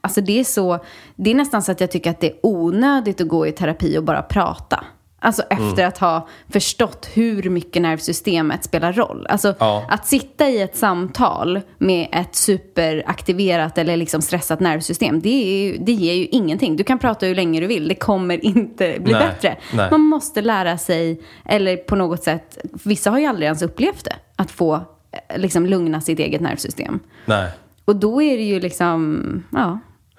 [0.00, 0.78] Alltså det är så,
[1.16, 3.98] det är nästan så att jag tycker att det är onödigt att gå i terapi
[3.98, 4.84] och bara prata.
[5.24, 9.26] Alltså efter att ha förstått hur mycket nervsystemet spelar roll.
[9.30, 9.86] Alltså Ja.
[9.90, 15.78] att sitta i ett samtal med ett superaktiverat eller liksom stressat nervsystem, det, är ju,
[15.78, 16.76] det ger ju ingenting.
[16.76, 19.56] Du kan prata hur länge du vill, det kommer inte bli Nej, bättre.
[19.74, 19.88] nej.
[19.90, 24.16] Man måste lära sig, eller på något sätt, vissa har ju aldrig ens upplevt det,
[24.36, 27.00] att få eh, liksom lugna sitt eget nervsystem.
[27.26, 27.50] nej.
[27.86, 29.78] Och då är det ju liksom, ja,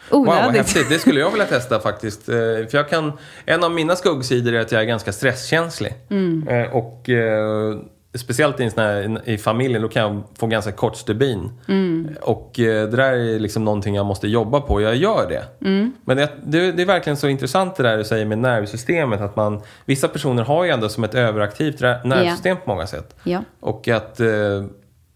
[0.10, 0.58] Wow, vad onödigt.
[0.58, 0.90] häftigt.
[0.90, 2.30] Det skulle jag vilja testa faktiskt.
[2.30, 3.12] Eh, För jag kan,
[3.46, 5.94] en av mina skuggsidor är att jag är ganska stresskänslig.
[6.10, 6.48] Mm.
[6.48, 7.78] Eh, Och eh,
[8.18, 11.52] speciellt i, här, i familjen, då kan jag få ganska kort stubin.
[11.68, 12.10] Mm.
[12.22, 14.82] Och det där är liksom någonting jag måste jobba på.
[14.82, 15.68] Jag gör det.
[15.68, 15.94] Mm.
[16.06, 19.22] Men det, det, det är verkligen så intressant det där du säger med nervsystemet.
[19.22, 23.16] Att man, vissa personer har ju ändå som ett överaktivt nervsystem på många sätt.
[23.24, 23.44] Ja.
[23.60, 24.28] Och att eh,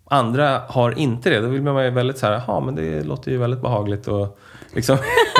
[0.05, 1.39] andra har inte det.
[1.39, 4.39] Då vill man ju väldigt så här, jaha men det låter ju väldigt behagligt och
[4.79, 4.97] liksom...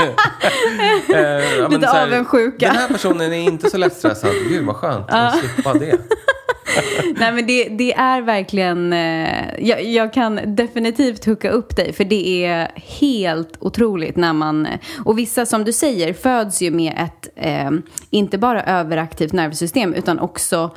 [1.15, 2.67] eh, Lite här, avundsjuka.
[2.67, 4.31] Den här personen är inte så lättstressad.
[4.49, 5.97] Gud vad skönt att slippa det.
[7.19, 12.03] Nej men det, det är verkligen, eh, jag, jag kan definitivt hooka upp dig för
[12.03, 14.67] det är helt otroligt när man,
[15.05, 17.71] och vissa som du säger föds ju med ett, eh,
[18.09, 20.71] inte bara överaktivt nervsystem utan också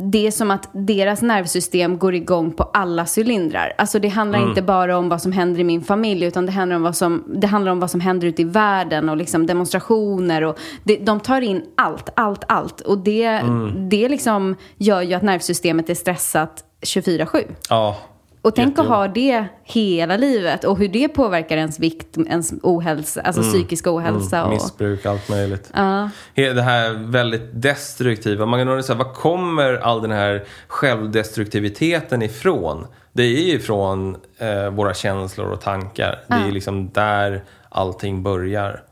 [0.00, 3.72] det är som att deras nervsystem går igång på alla cylindrar.
[3.78, 6.76] Alltså det handlar inte bara om vad som händer i min familj utan det handlar
[6.76, 10.42] om vad som, det handlar om vad som händer ute i världen och liksom demonstrationer.
[10.42, 12.80] Och det, de tar in allt, allt, allt.
[12.80, 13.42] Och det,
[13.76, 17.44] det liksom gör ju att nervsystemet är stressat 24-7.
[17.68, 17.96] Ja,
[18.42, 23.20] Och tänk att ha det hela livet och hur det påverkar ens vikt, ens ohälsa,
[23.20, 24.44] alltså psykiska ohälsa.
[24.44, 25.70] och, missbruk, allt möjligt.
[25.74, 28.46] He- Det här väldigt destruktiva.
[28.46, 32.86] Man kan undra så här, var kommer all den här självdestruktiviteten ifrån?
[33.12, 36.18] Det är ju från eh, våra känslor och tankar.
[36.28, 38.82] Det är liksom där allting börjar.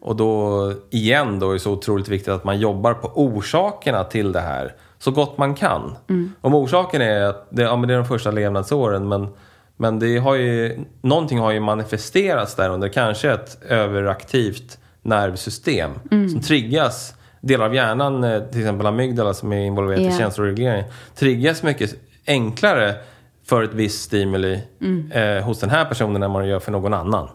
[0.00, 4.32] Och då, igen då, är det så otroligt viktigt att man jobbar på orsakerna till
[4.32, 4.74] det här
[5.04, 5.96] så gott man kan.
[6.40, 9.28] Om orsaken är att det, ja, men det är de första levnadsåren men,
[9.76, 16.40] men det har ju, någonting har ju manifesterats där under, kanske ett överaktivt nervsystem som
[16.40, 20.18] triggas Delar av hjärnan, eh, till exempel amygdala som är involverad i Ja.
[20.18, 20.84] känsloreglering,
[21.14, 21.94] triggas mycket
[22.26, 22.94] enklare
[23.46, 24.62] för ett visst stimuli
[25.12, 27.28] eh, hos den här personen än vad det gör för någon annan.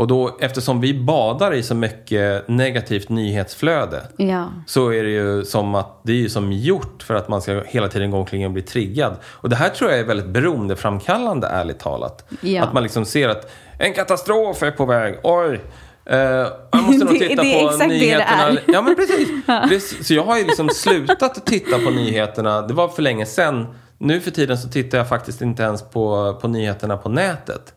[0.00, 4.48] Och då, eftersom vi badar i så mycket negativt nyhetsflöde Ja.
[4.66, 7.62] så är det ju som att det är ju som gjort för att man ska
[7.66, 9.16] hela tiden gå omkring och bli triggad.
[9.24, 12.30] Och det här tror jag är väldigt beroendeframkallande ärligt talat.
[12.40, 12.62] Ja.
[12.64, 15.60] Att man liksom ser att en katastrof är på väg, oj!
[16.04, 18.48] Eh, jag måste nog Det- titta det är på exakt det det nyheterna.
[18.48, 18.62] är.
[18.66, 19.28] Ja men precis.
[19.46, 22.62] Det, så jag har ju liksom slutat titta på nyheterna.
[22.62, 23.66] Det var för länge sedan.
[24.02, 27.74] Nu för tiden så tittar jag faktiskt inte ens på, på nyheterna på nätet.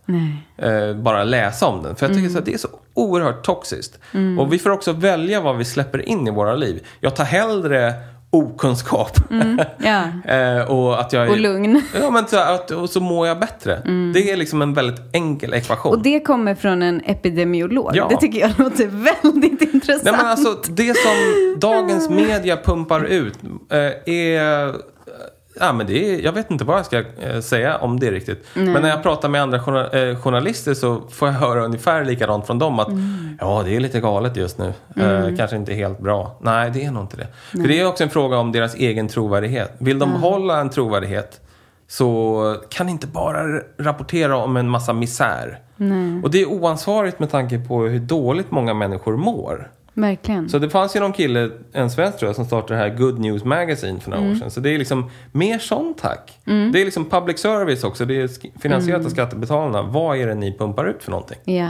[0.58, 1.96] Eh, bara läsa om den.
[1.96, 4.00] För jag tycker så att det är så oerhört toxiskt.
[4.40, 6.86] Och vi får också välja vad vi släpper in i våra liv.
[7.00, 7.94] Jag tar hellre
[8.30, 9.18] okunskap.
[9.78, 10.04] Ja.
[10.36, 11.82] eh, och att jag är, Och lugn.
[12.02, 13.82] Ja, men så, att, och så mår jag bättre.
[14.14, 15.92] Det är liksom en väldigt enkel ekvation.
[15.92, 17.92] Och det kommer från en epidemiolog.
[17.94, 18.08] Ja.
[18.10, 18.88] Det tycker jag låter
[19.24, 20.04] väldigt intressant.
[20.04, 21.16] Nej men alltså det som
[21.60, 24.93] dagens media pumpar ut eh, är...
[25.60, 28.46] Ja, men det är, jag vet inte vad jag ska eh, säga om det riktigt.
[28.54, 29.58] Men när jag pratar med andra
[29.90, 32.80] eh, journalister så får jag höra ungefär likadant från dem.
[32.80, 32.88] Att
[33.40, 34.74] ja, det är lite galet just nu.
[34.96, 36.36] Eh, kanske inte helt bra.
[36.42, 37.28] Nej, det är nog inte det.
[37.52, 39.72] För det är också en fråga om deras egen trovärdighet.
[39.78, 41.40] Vill de behålla en trovärdighet
[41.88, 45.60] så kan inte bara rapportera om en massa misär.
[46.24, 49.72] Och det är oansvarigt med tanke på hur dåligt många människor mår.
[49.94, 50.50] Verkligen.
[50.50, 53.20] Så det fanns ju någon kille, en svensk tror jag, som startade det här Good
[53.20, 54.52] News Magazine för några år sedan.
[54.52, 56.40] Så det är liksom mer sånt tack.
[56.46, 58.06] Det är liksom public service också.
[58.06, 59.82] Det är finansierat av skattebetalarna.
[59.82, 61.38] Vad är det ni pumpar ut för någonting?
[61.44, 61.70] Ja.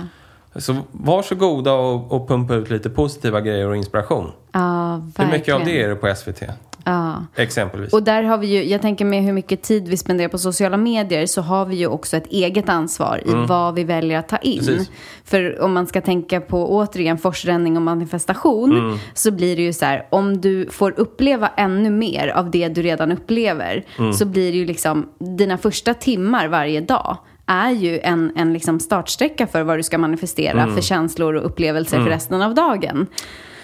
[0.55, 4.31] Så varsågoda och, och pumpa ut lite positiva grejer och inspiration.
[4.51, 5.31] Ja, Hur verkligen.
[5.31, 6.43] mycket av det är det på SVT?
[6.85, 7.25] Ja.
[7.35, 7.93] Exempelvis.
[7.93, 10.77] Och där har vi ju, jag tänker med hur mycket tid vi spenderar på sociala
[10.77, 14.37] medier så har vi ju också ett eget ansvar i vad vi väljer att ta
[14.37, 14.59] in.
[14.59, 14.91] Precis.
[15.25, 19.85] För om man ska tänka på återigen forsränning och manifestation så blir det ju så
[19.85, 24.57] här, om du får uppleva ännu mer av det du redan upplever så blir det
[24.57, 29.79] ju liksom, dina första timmar varje dag är ju en, en liksom startsträcka för vad
[29.79, 33.07] du ska manifestera för känslor och upplevelser för resten av dagen.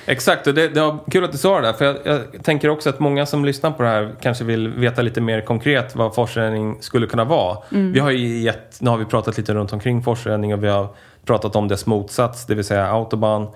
[0.05, 1.73] Exakt, och det, det var kul att du sa det där.
[1.73, 5.01] För jag, jag tänker också att många som lyssnar på det här kanske vill veta
[5.01, 7.57] lite mer konkret vad forsränning skulle kunna vara.
[7.69, 10.87] Vi har ju gett, nu har vi pratat lite runt omkring forsränning och vi har
[11.25, 13.47] pratat om dess motsats, det vill säga autobahn.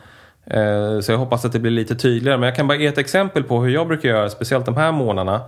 [0.45, 2.37] Eh, så jag hoppas att det blir lite tydligare.
[2.37, 4.91] Men jag kan bara ge ett exempel på hur jag brukar göra, speciellt de här
[4.91, 5.41] månaderna.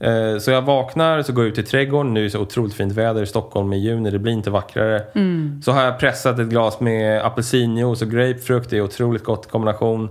[0.00, 2.14] Eh, Så jag vaknar, så går jag ut i trädgården.
[2.14, 5.02] Nu är det så otroligt fint väder i Stockholm i juni, det blir inte vackrare.
[5.62, 8.70] Så har jag pressat ett glas med apelsinjuice och grapefrukt.
[8.70, 10.08] Det är otroligt gott kombination.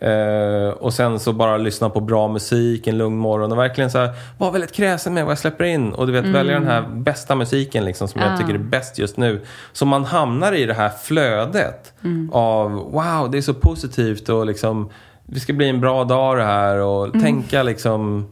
[0.00, 3.98] Eh, och sen så bara lyssna på bra musik en lugn morgon och verkligen så
[3.98, 5.92] här, vara väldigt kräsen med vad jag släpper in.
[5.92, 9.16] Och du vet, välja den här bästa musiken liksom som jag tycker är bäst just
[9.16, 9.40] nu.
[9.72, 11.92] Så man hamnar i det här flödet
[12.32, 14.90] av wow, det är så positivt och liksom
[15.26, 18.26] det ska bli en bra dag det här och tänka liksom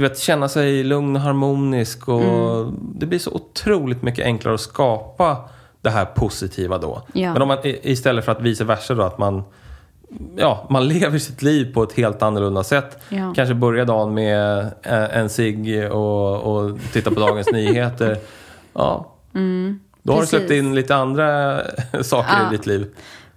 [0.00, 4.60] du vet, känna sig lugn och harmonisk och det blir så otroligt mycket enklare att
[4.60, 5.36] skapa
[5.80, 7.02] det här positiva då.
[7.12, 7.32] Ja.
[7.32, 9.42] Men om man istället för att vice versa då att man
[10.36, 12.98] ja, man lever sitt liv på ett helt annorlunda sätt.
[13.08, 13.32] Ja.
[13.36, 18.16] Kanske börjar dagen med eh, en cigg och, och titta på dagens nyheter.
[18.72, 19.12] Ja.
[19.32, 19.80] Då har du Mm.
[20.06, 20.28] Precis.
[20.28, 21.60] släppt in lite andra
[22.02, 22.48] saker Ja.
[22.52, 22.86] i ditt liv.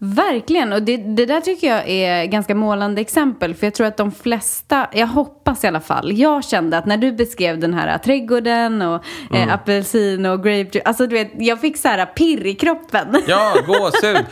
[0.05, 3.55] Verkligen, och det, det där tycker jag är ganska målande exempel.
[3.55, 6.97] För jag tror att de flesta, jag hoppas i alla fall, jag kände att när
[6.97, 9.49] du beskrev den här trädgården och Mm.
[9.49, 13.07] eh, apelsin och grape alltså du vet, jag fick så här pirr i kroppen.
[13.27, 14.25] Ja, gåshud.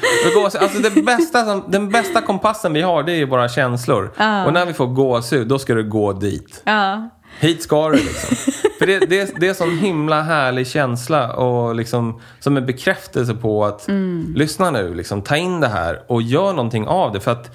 [0.62, 4.06] Alltså det bästa som, den bästa kompassen vi har det är ju våra känslor.
[4.46, 6.62] Och när vi får gåshud, då ska du gå dit.
[6.64, 7.10] Ja.
[7.40, 8.36] Hit ska du liksom.
[8.80, 13.34] För det, det, det är en sån himla härlig känsla och liksom som en bekräftelse
[13.34, 13.88] på att
[14.36, 17.20] lyssna nu, liksom, ta in det här och gör någonting av det.
[17.20, 17.52] För att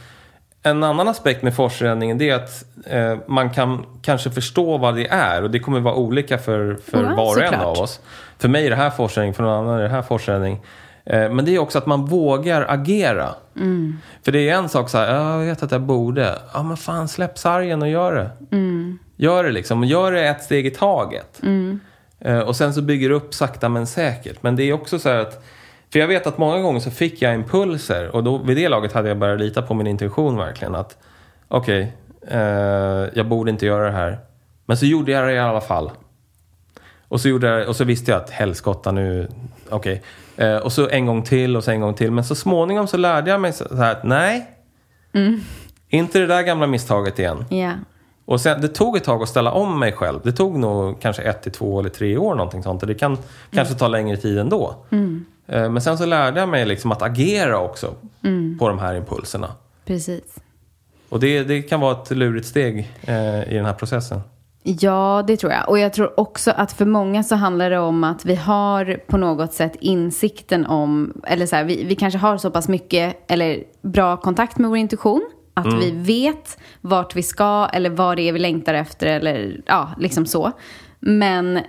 [0.63, 5.43] en annan aspekt med forsränningen är att eh, man kan kanske förstå vad det är
[5.43, 8.01] och det kommer vara olika för, för Ja, var och en av oss.
[8.39, 10.61] För mig är det här forsränning, för någon annan är det här forsränning.
[11.05, 13.35] Eh, men det är också att man vågar agera.
[14.25, 16.39] För det är en sak så här, "Ja, jag vet att jag borde.
[16.55, 18.57] Ja men fan släpp sargen och gör det.
[19.17, 19.85] Gör det liksom.
[19.85, 21.41] Gör det ett steg i taget.
[22.21, 24.43] Eh, och sen så bygger du upp sakta men säkert.
[24.43, 25.45] Men det är också så här att
[25.93, 28.93] för jag vet att många gånger så fick jag impulser och då vid det laget
[28.93, 30.75] hade jag börjat lita på min intuition verkligen.
[30.75, 30.99] Att
[31.49, 31.93] okej,
[32.29, 32.41] eh,
[33.15, 34.19] jag borde inte göra det här.
[34.67, 35.91] Men så gjorde jag det i alla fall.
[37.09, 39.29] Och så, gjorde jag, och så visste jag att helskotta nu,
[39.69, 40.03] okej.
[40.37, 42.11] Eh, och så en gång till och så en gång till.
[42.11, 44.51] Men så småningom så lärde jag mig så här att nej,
[45.89, 47.45] inte det där gamla misstaget igen.
[47.51, 47.73] Ja.
[48.27, 50.21] Och sen, det tog ett tag att ställa om mig själv.
[50.23, 52.87] Det tog nog kanske ett till två eller tre år någonting sånt.
[52.87, 53.19] Det kan
[53.51, 54.75] kanske ta längre tid ändå.
[55.47, 57.95] Eh, Men sen så lärde jag mig liksom att agera också
[58.59, 59.49] på de här impulserna.
[59.85, 60.37] Precis.
[61.09, 64.21] Och det, det kan vara ett lurigt steg eh, i den här processen.
[64.63, 65.69] Ja, det tror jag.
[65.69, 69.17] Och jag tror också att för många så handlar det om att vi har på
[69.17, 73.65] något sätt insikten om, eller så här, vi, vi kanske har så pass mycket, eller
[73.83, 75.31] bra kontakt med vår intuition.
[75.61, 79.91] Att vi vet vart vi ska eller vad det är vi längtar efter eller ja,
[79.99, 80.53] liksom så.
[81.01, 81.63] Men eh,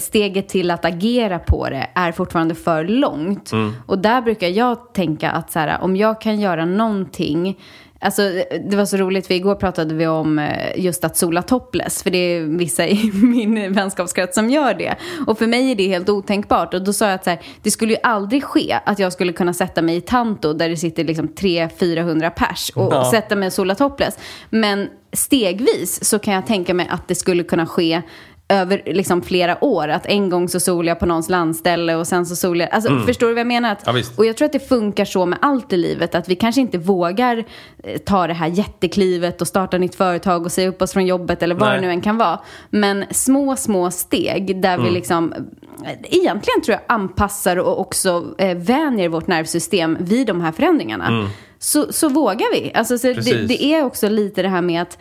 [0.00, 3.50] steget till att agera på det är fortfarande för långt.
[3.86, 7.58] Och där brukar jag tänka att så här, om jag kan göra någonting
[8.02, 8.22] Alltså,
[8.70, 12.02] det var så roligt, för igår pratade vi om eh, just att sola topless.
[12.02, 14.96] För det är vissa i min vänskapskrets som gör det.
[15.26, 16.74] Och för mig är det helt otänkbart.
[16.74, 19.32] Och då sa jag att så här, det skulle ju aldrig ske att jag skulle
[19.32, 23.10] kunna sätta mig i Tanto där det sitter liksom 300-400 pers och, Ja.
[23.10, 24.18] sätta mig och sola topless.
[24.50, 28.02] Men stegvis så kan jag tänka mig att det skulle kunna ske
[28.50, 29.88] över liksom flera år.
[29.88, 32.74] Att en gång så solar jag på någons landställe och sen så solar jag...
[32.74, 33.72] Alltså, Förstår du vad jag menar?
[33.72, 34.02] Att, Mm.
[34.02, 36.14] Ja, och jag tror att det funkar så med allt i livet.
[36.14, 37.44] Att vi kanske inte vågar
[37.84, 41.42] eh, ta det här jätteklivet och starta nytt företag och säga upp oss från jobbet
[41.42, 41.80] eller vad Nej.
[41.80, 42.38] det nu än kan vara.
[42.70, 44.84] Men små, små steg där Mm.
[44.86, 50.40] vi liksom eh, egentligen tror jag anpassar och också eh, vänjer vårt nervsystem vid de
[50.40, 51.28] här förändringarna.
[51.58, 52.72] Så, så vågar vi.
[52.74, 53.46] Alltså, så det, Mm.
[53.46, 54.98] Det är också lite det här med att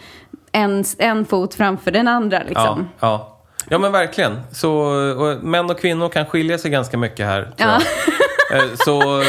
[0.52, 2.40] en, en fot framför den andra.
[2.48, 2.88] Liksom.
[3.00, 3.39] Ja, ja.
[3.70, 4.40] Ja, men verkligen.
[4.52, 4.72] Så,
[5.18, 7.52] och män och kvinnor kan skilja sig ganska mycket här.
[7.58, 7.76] Ja.
[8.54, 9.26] Eh, Så eh,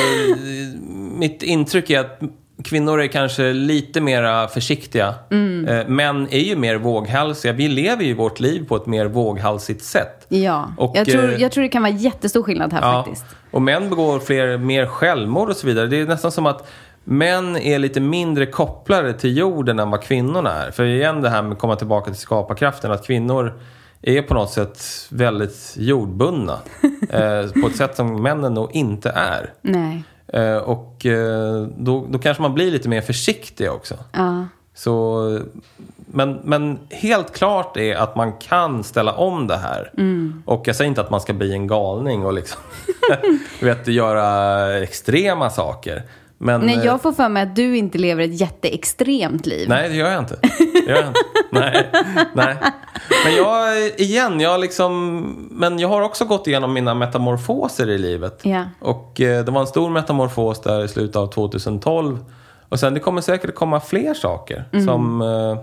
[1.19, 2.21] mitt intryck är att
[2.65, 5.15] kvinnor är kanske lite mer försiktiga.
[5.31, 5.69] Mm.
[5.69, 7.53] Eh, Män är ju mer våghalsiga.
[7.53, 10.27] Vi lever ju vårt liv på ett mer våghalsigt sätt.
[10.29, 13.25] Ja, Och, jag, tror, jag tror det kan vara jättestor skillnad här Ja, faktiskt.
[13.51, 15.87] och män begår fler, mer självmord och så vidare.
[15.87, 16.69] Det är nästan som att
[17.05, 20.71] män är lite mindre kopplade till jorden än vad kvinnorna är.
[20.71, 23.61] För igen det här med att komma tillbaka till skaparkraften, att kvinnor
[24.03, 26.59] är på något sätt väldigt jordbundna.
[27.11, 29.53] eh, på ett sätt som männen nog inte är.
[29.63, 30.03] Nej.
[30.33, 33.95] Eh, och eh, då, då kanske man blir lite mer försiktig också.
[34.13, 34.47] Ja.
[34.75, 35.41] Så,
[36.07, 39.91] men, men helt klart är att man kan ställa om det här.
[40.45, 42.61] Och jag säger inte att man ska bli en galning och liksom,
[43.61, 46.03] vet, göra extrema saker.
[46.43, 49.69] Men, Nej, eh, jag får för mig att du inte lever ett jätteextremt liv.
[49.69, 50.37] nej, det gör jag inte.
[50.73, 51.21] Det gör jag inte.
[51.51, 51.91] nej,
[52.35, 52.57] nej.
[53.25, 58.41] Men jag, igen, jag liksom, men jag har också gått igenom mina metamorfoser i livet.
[58.43, 58.65] Ja.
[58.79, 62.25] Och eh, det var en stor metamorfos där i slutet av 2012.
[62.69, 64.65] Och sen det kommer säkert komma fler saker.
[64.87, 65.59] Som eh,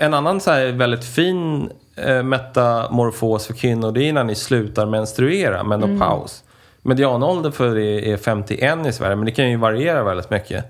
[0.00, 4.86] en, annan så här väldigt fin eh, metamorfos för kvinnor det är när ni slutar
[4.86, 6.44] menstruera, menopaus.
[6.82, 10.64] Medianålder för det är 51 i Sverige, men det kan ju variera väldigt mycket.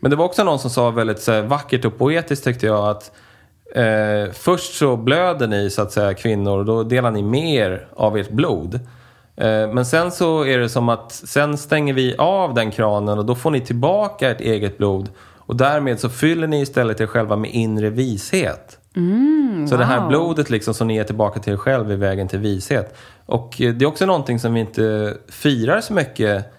[0.00, 2.88] Men det var också någon som sa väldigt så här, vackert och poetiskt tyckte jag
[2.88, 3.12] att
[3.74, 7.88] Eh, först så blöder ni så att säga kvinnor och då delar ni med er
[7.96, 8.74] av ert blod.
[9.36, 13.24] Eh, men sen så är det som att sen stänger vi av den kranen och
[13.24, 15.08] då får ni tillbaka ert eget blod.
[15.20, 18.78] Och därmed så fyller ni istället er själva med inre vishet.
[19.68, 20.08] Så det här wow.
[20.08, 22.96] blodet liksom som ni ger tillbaka till er själv är vägen till vishet.
[23.26, 26.52] Och eh, det är också någonting som vi inte firar så mycket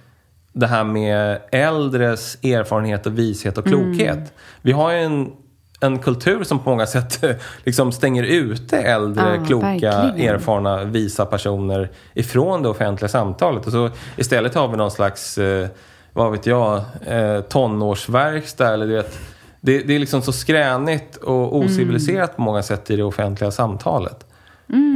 [0.53, 4.33] det här med äldres erfarenhet och vishet och klokhet.
[4.61, 5.31] Vi har ju en,
[5.79, 7.23] en kultur som på många sätt
[7.63, 10.35] liksom stänger ute äldre, Ja, kloka, verkligen.
[10.35, 13.65] erfarna, visa personer ifrån det offentliga samtalet.
[13.65, 15.67] Och så istället har vi någon slags, eh,
[16.13, 19.19] vad vet jag, eh, tonårsverkstad eller du vet.
[19.61, 24.25] Det, det är liksom så skränigt och ociviliserat på många sätt i det offentliga samtalet.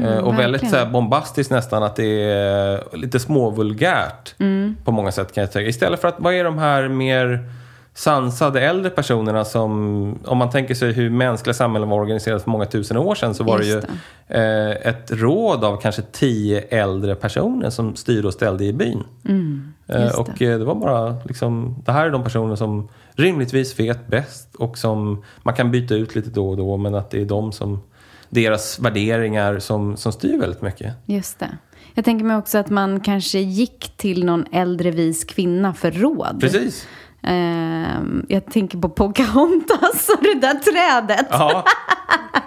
[0.04, 4.36] Eh, och väldigt så bombastiskt nästan att det är lite småvulgärt
[4.84, 5.70] på många sätt kan jag tycka.
[5.70, 7.50] Istället för att, vad är de här mer
[7.94, 12.66] sansade äldre personerna som, om man tänker sig hur mänskliga samhällen var organiserade för många
[12.66, 13.88] tusen år sedan så var det ju Just
[14.28, 19.04] eh, ett råd av kanske tio äldre personer som styrde och ställde i byn.
[19.28, 23.80] eh, just och eh, det var bara liksom, det här är de personer som rimligtvis
[23.80, 27.22] vet bäst och som man kan byta ut lite då och då men att det
[27.22, 27.82] är de som
[28.30, 30.94] deras värderingar som, som styr väldigt mycket.
[31.06, 31.58] Just det.
[31.94, 36.38] Jag tänker mig också att man kanske gick till någon äldre vis kvinna för råd.
[36.40, 36.88] Precis.
[37.24, 41.28] Ehm, jag tänker på Pocahontas och det där trädet.
[41.30, 41.66] Ja,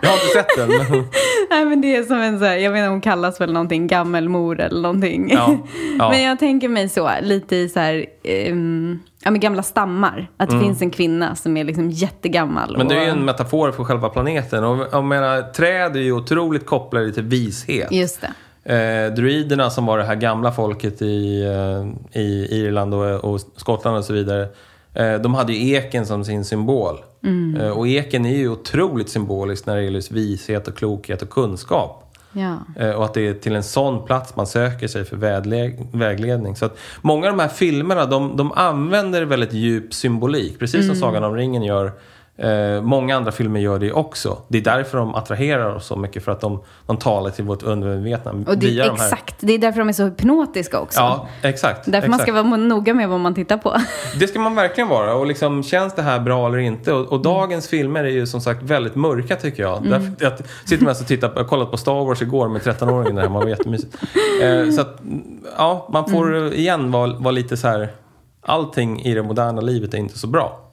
[0.01, 0.69] jag har inte sett den.
[1.51, 4.61] Nej, men det är som en så här, jag inte, hon kallas väl någonting gammelmor
[4.61, 5.31] eller någonting.
[5.31, 5.59] Ja,
[5.99, 6.11] ja.
[6.11, 10.31] Men jag tänker mig så, lite i så här, ehm, ja men gamla stammar.
[10.37, 12.69] Att det finns en kvinna som är liksom jättegammal.
[12.69, 12.79] Mm.
[12.79, 14.65] men det är ju en metafor för själva planeten.
[14.65, 17.93] Och jag menar, träd är ju otroligt kopplade till vishet.
[17.93, 18.33] Just det.
[18.69, 23.97] Eh, druiderna som var det här gamla folket i, eh, i Irland och, och Skottland
[23.97, 24.49] och så vidare.
[24.95, 26.97] Eh, de hade ju eken som sin symbol.
[27.25, 27.61] Mm.
[27.61, 31.31] Eh, och eken är ju otroligt symbolisk när det gäller just vishet och klokhet och
[31.31, 32.03] kunskap.
[32.33, 32.57] Ja.
[32.77, 36.57] Eh, Och att det är till en sån plats man söker sig för vägle- vägledning.
[36.57, 40.59] Så att många av de här filmerna, de, de använder väldigt djup symbolik.
[40.59, 40.87] Precis Mm.
[40.89, 41.93] som Sagan om ringen gör.
[42.39, 44.39] Eh, många andra filmer gör det också.
[44.49, 46.25] Det är därför de attraherar oss så mycket.
[46.25, 48.93] För att de, de talar till vårt undermedvetna Och det, de här.
[48.93, 51.01] exakt, det är därför de är så hypnotiska också.
[51.01, 51.85] Ja, exakt.
[51.85, 52.23] Därför man exakt.
[52.23, 53.77] ska vara noga med vad man tittar på.
[54.21, 55.15] Det ska man verkligen vara.
[55.15, 56.93] Och liksom, känns det här bra eller inte?
[56.93, 59.83] Och, och dagens filmer är ju som sagt väldigt mörka tycker jag.
[59.83, 63.15] Därför att, sitter man och tittar på, jag kollat på Star Wars igår med 13-åringen
[63.15, 63.39] där hemma.
[63.39, 63.97] Det var jättemysigt.
[64.43, 65.01] Eh, så att,
[65.57, 67.93] ja, man får igen vara vara lite så här.
[68.49, 70.66] Allting i det moderna livet är inte så bra.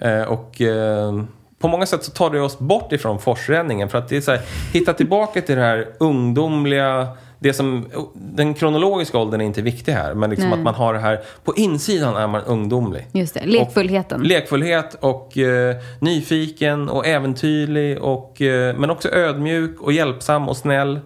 [0.00, 1.22] Eh, och eh,
[1.58, 3.88] på många sätt så tar det oss bort ifrån forsränningen.
[3.88, 4.40] För att det är så här,
[4.72, 7.08] hitta tillbaka till det här ungdomliga,
[7.38, 10.14] det som, den kronologiska åldern är inte viktig här.
[10.14, 10.58] Men liksom Nej.
[10.58, 13.06] att man har det här, på insidan är man ungdomlig.
[13.12, 14.20] Just det, lekfullheten.
[14.20, 18.02] Och, lekfullhet och eh, nyfiken och äventyrlig.
[18.02, 21.00] Och, eh, men också ödmjuk och hjälpsam och snäll.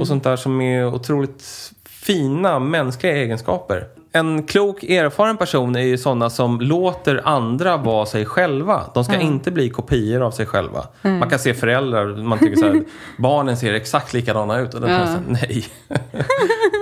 [0.00, 3.86] Och sånt där som är otroligt fina mänskliga egenskaper.
[4.16, 8.82] En klok, erfaren person är ju sådana som låter andra vara sig själva.
[8.94, 10.86] De ska inte bli kopior av sig själva.
[11.02, 12.82] Man kan se föräldrar, man tycker så här,
[13.18, 14.74] barnen ser exakt likadana ut.
[14.74, 15.06] Och då ja.
[15.28, 15.64] nej.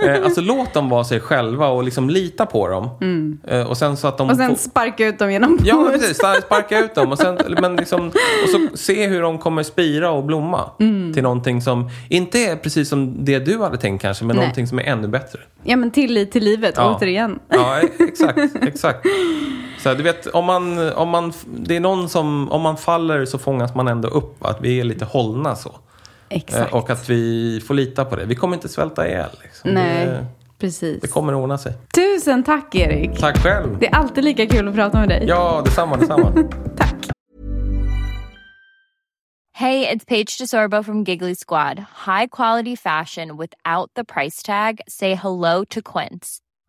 [0.07, 2.89] Eh, alltså låt dem vara sig själva och liksom lita på dem.
[3.47, 5.93] Eh, Och sen så att de och sen får- sparka ut dem genom Ja, bordet.
[6.01, 6.19] precis.
[6.19, 8.07] Star- Sparka ut dem och, sen, men liksom,
[8.43, 10.71] och så se hur de kommer spira och blomma
[11.15, 14.45] till någonting som inte är precis som det du hade tänkt kanske, men Nej.
[14.45, 15.39] någonting som är ännu bättre.
[15.63, 16.95] Ja, men tillit till livet, Ja.
[16.97, 17.22] återigen.
[17.49, 18.39] Ja, e- exakt.
[18.63, 19.07] exakt.
[19.79, 23.25] Så här, du vet, om man, om man, det är någon som, om man faller
[23.25, 24.45] så fångas man ändå upp.
[24.45, 25.75] Att vi är lite hållna så.
[26.29, 26.73] Exakt.
[26.73, 28.25] Eh, Och att vi får lita på det.
[28.25, 29.31] Vi kommer inte svälta ihjäl.
[29.43, 29.71] Liksom.
[29.71, 30.27] Nej, Det,
[30.59, 31.01] precis.
[31.01, 31.73] det kommer att ordna sig.
[31.95, 33.21] Tusen tack, Erik.
[33.21, 33.77] Tack själv.
[33.81, 35.25] Det är alltid lika kul att prata med dig.
[35.29, 36.33] Ja, detsamma, detsamma.
[36.77, 36.95] Tack.
[39.55, 41.79] Hey, it's Paige DeSorbo from Giggly Squad.
[42.07, 44.81] High quality fashion without the price tag.
[44.89, 46.39] Say hello to Quince.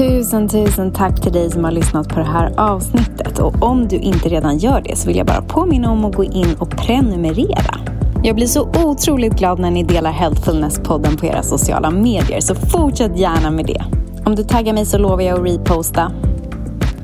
[0.00, 3.38] Tusen, tusen tack till dig som har lyssnat på det här avsnittet.
[3.38, 6.24] Och om du inte redan gör det så vill jag bara påminna om att gå
[6.24, 7.80] in och prenumerera.
[8.22, 13.18] Jag blir så otroligt glad när ni delar Healthfulness-podden på era sociala medier, så fortsätt
[13.18, 13.84] gärna med det.
[14.24, 16.12] Om du taggar mig så lovar jag att reposta.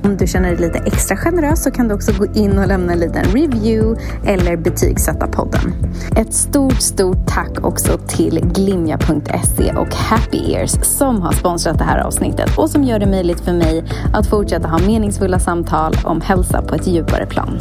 [0.07, 2.93] Om du känner dig lite extra generös så kan du också gå in och lämna
[2.93, 5.75] en liten review eller betygsätta podden.
[6.17, 11.99] Ett stort, stort tack också till glimja.se och Happy Ears som har sponsrat det här
[11.99, 16.63] avsnittet och som gör det möjligt för mig att fortsätta ha meningsfulla samtal om hälsa
[16.63, 17.61] på ett djupare plan.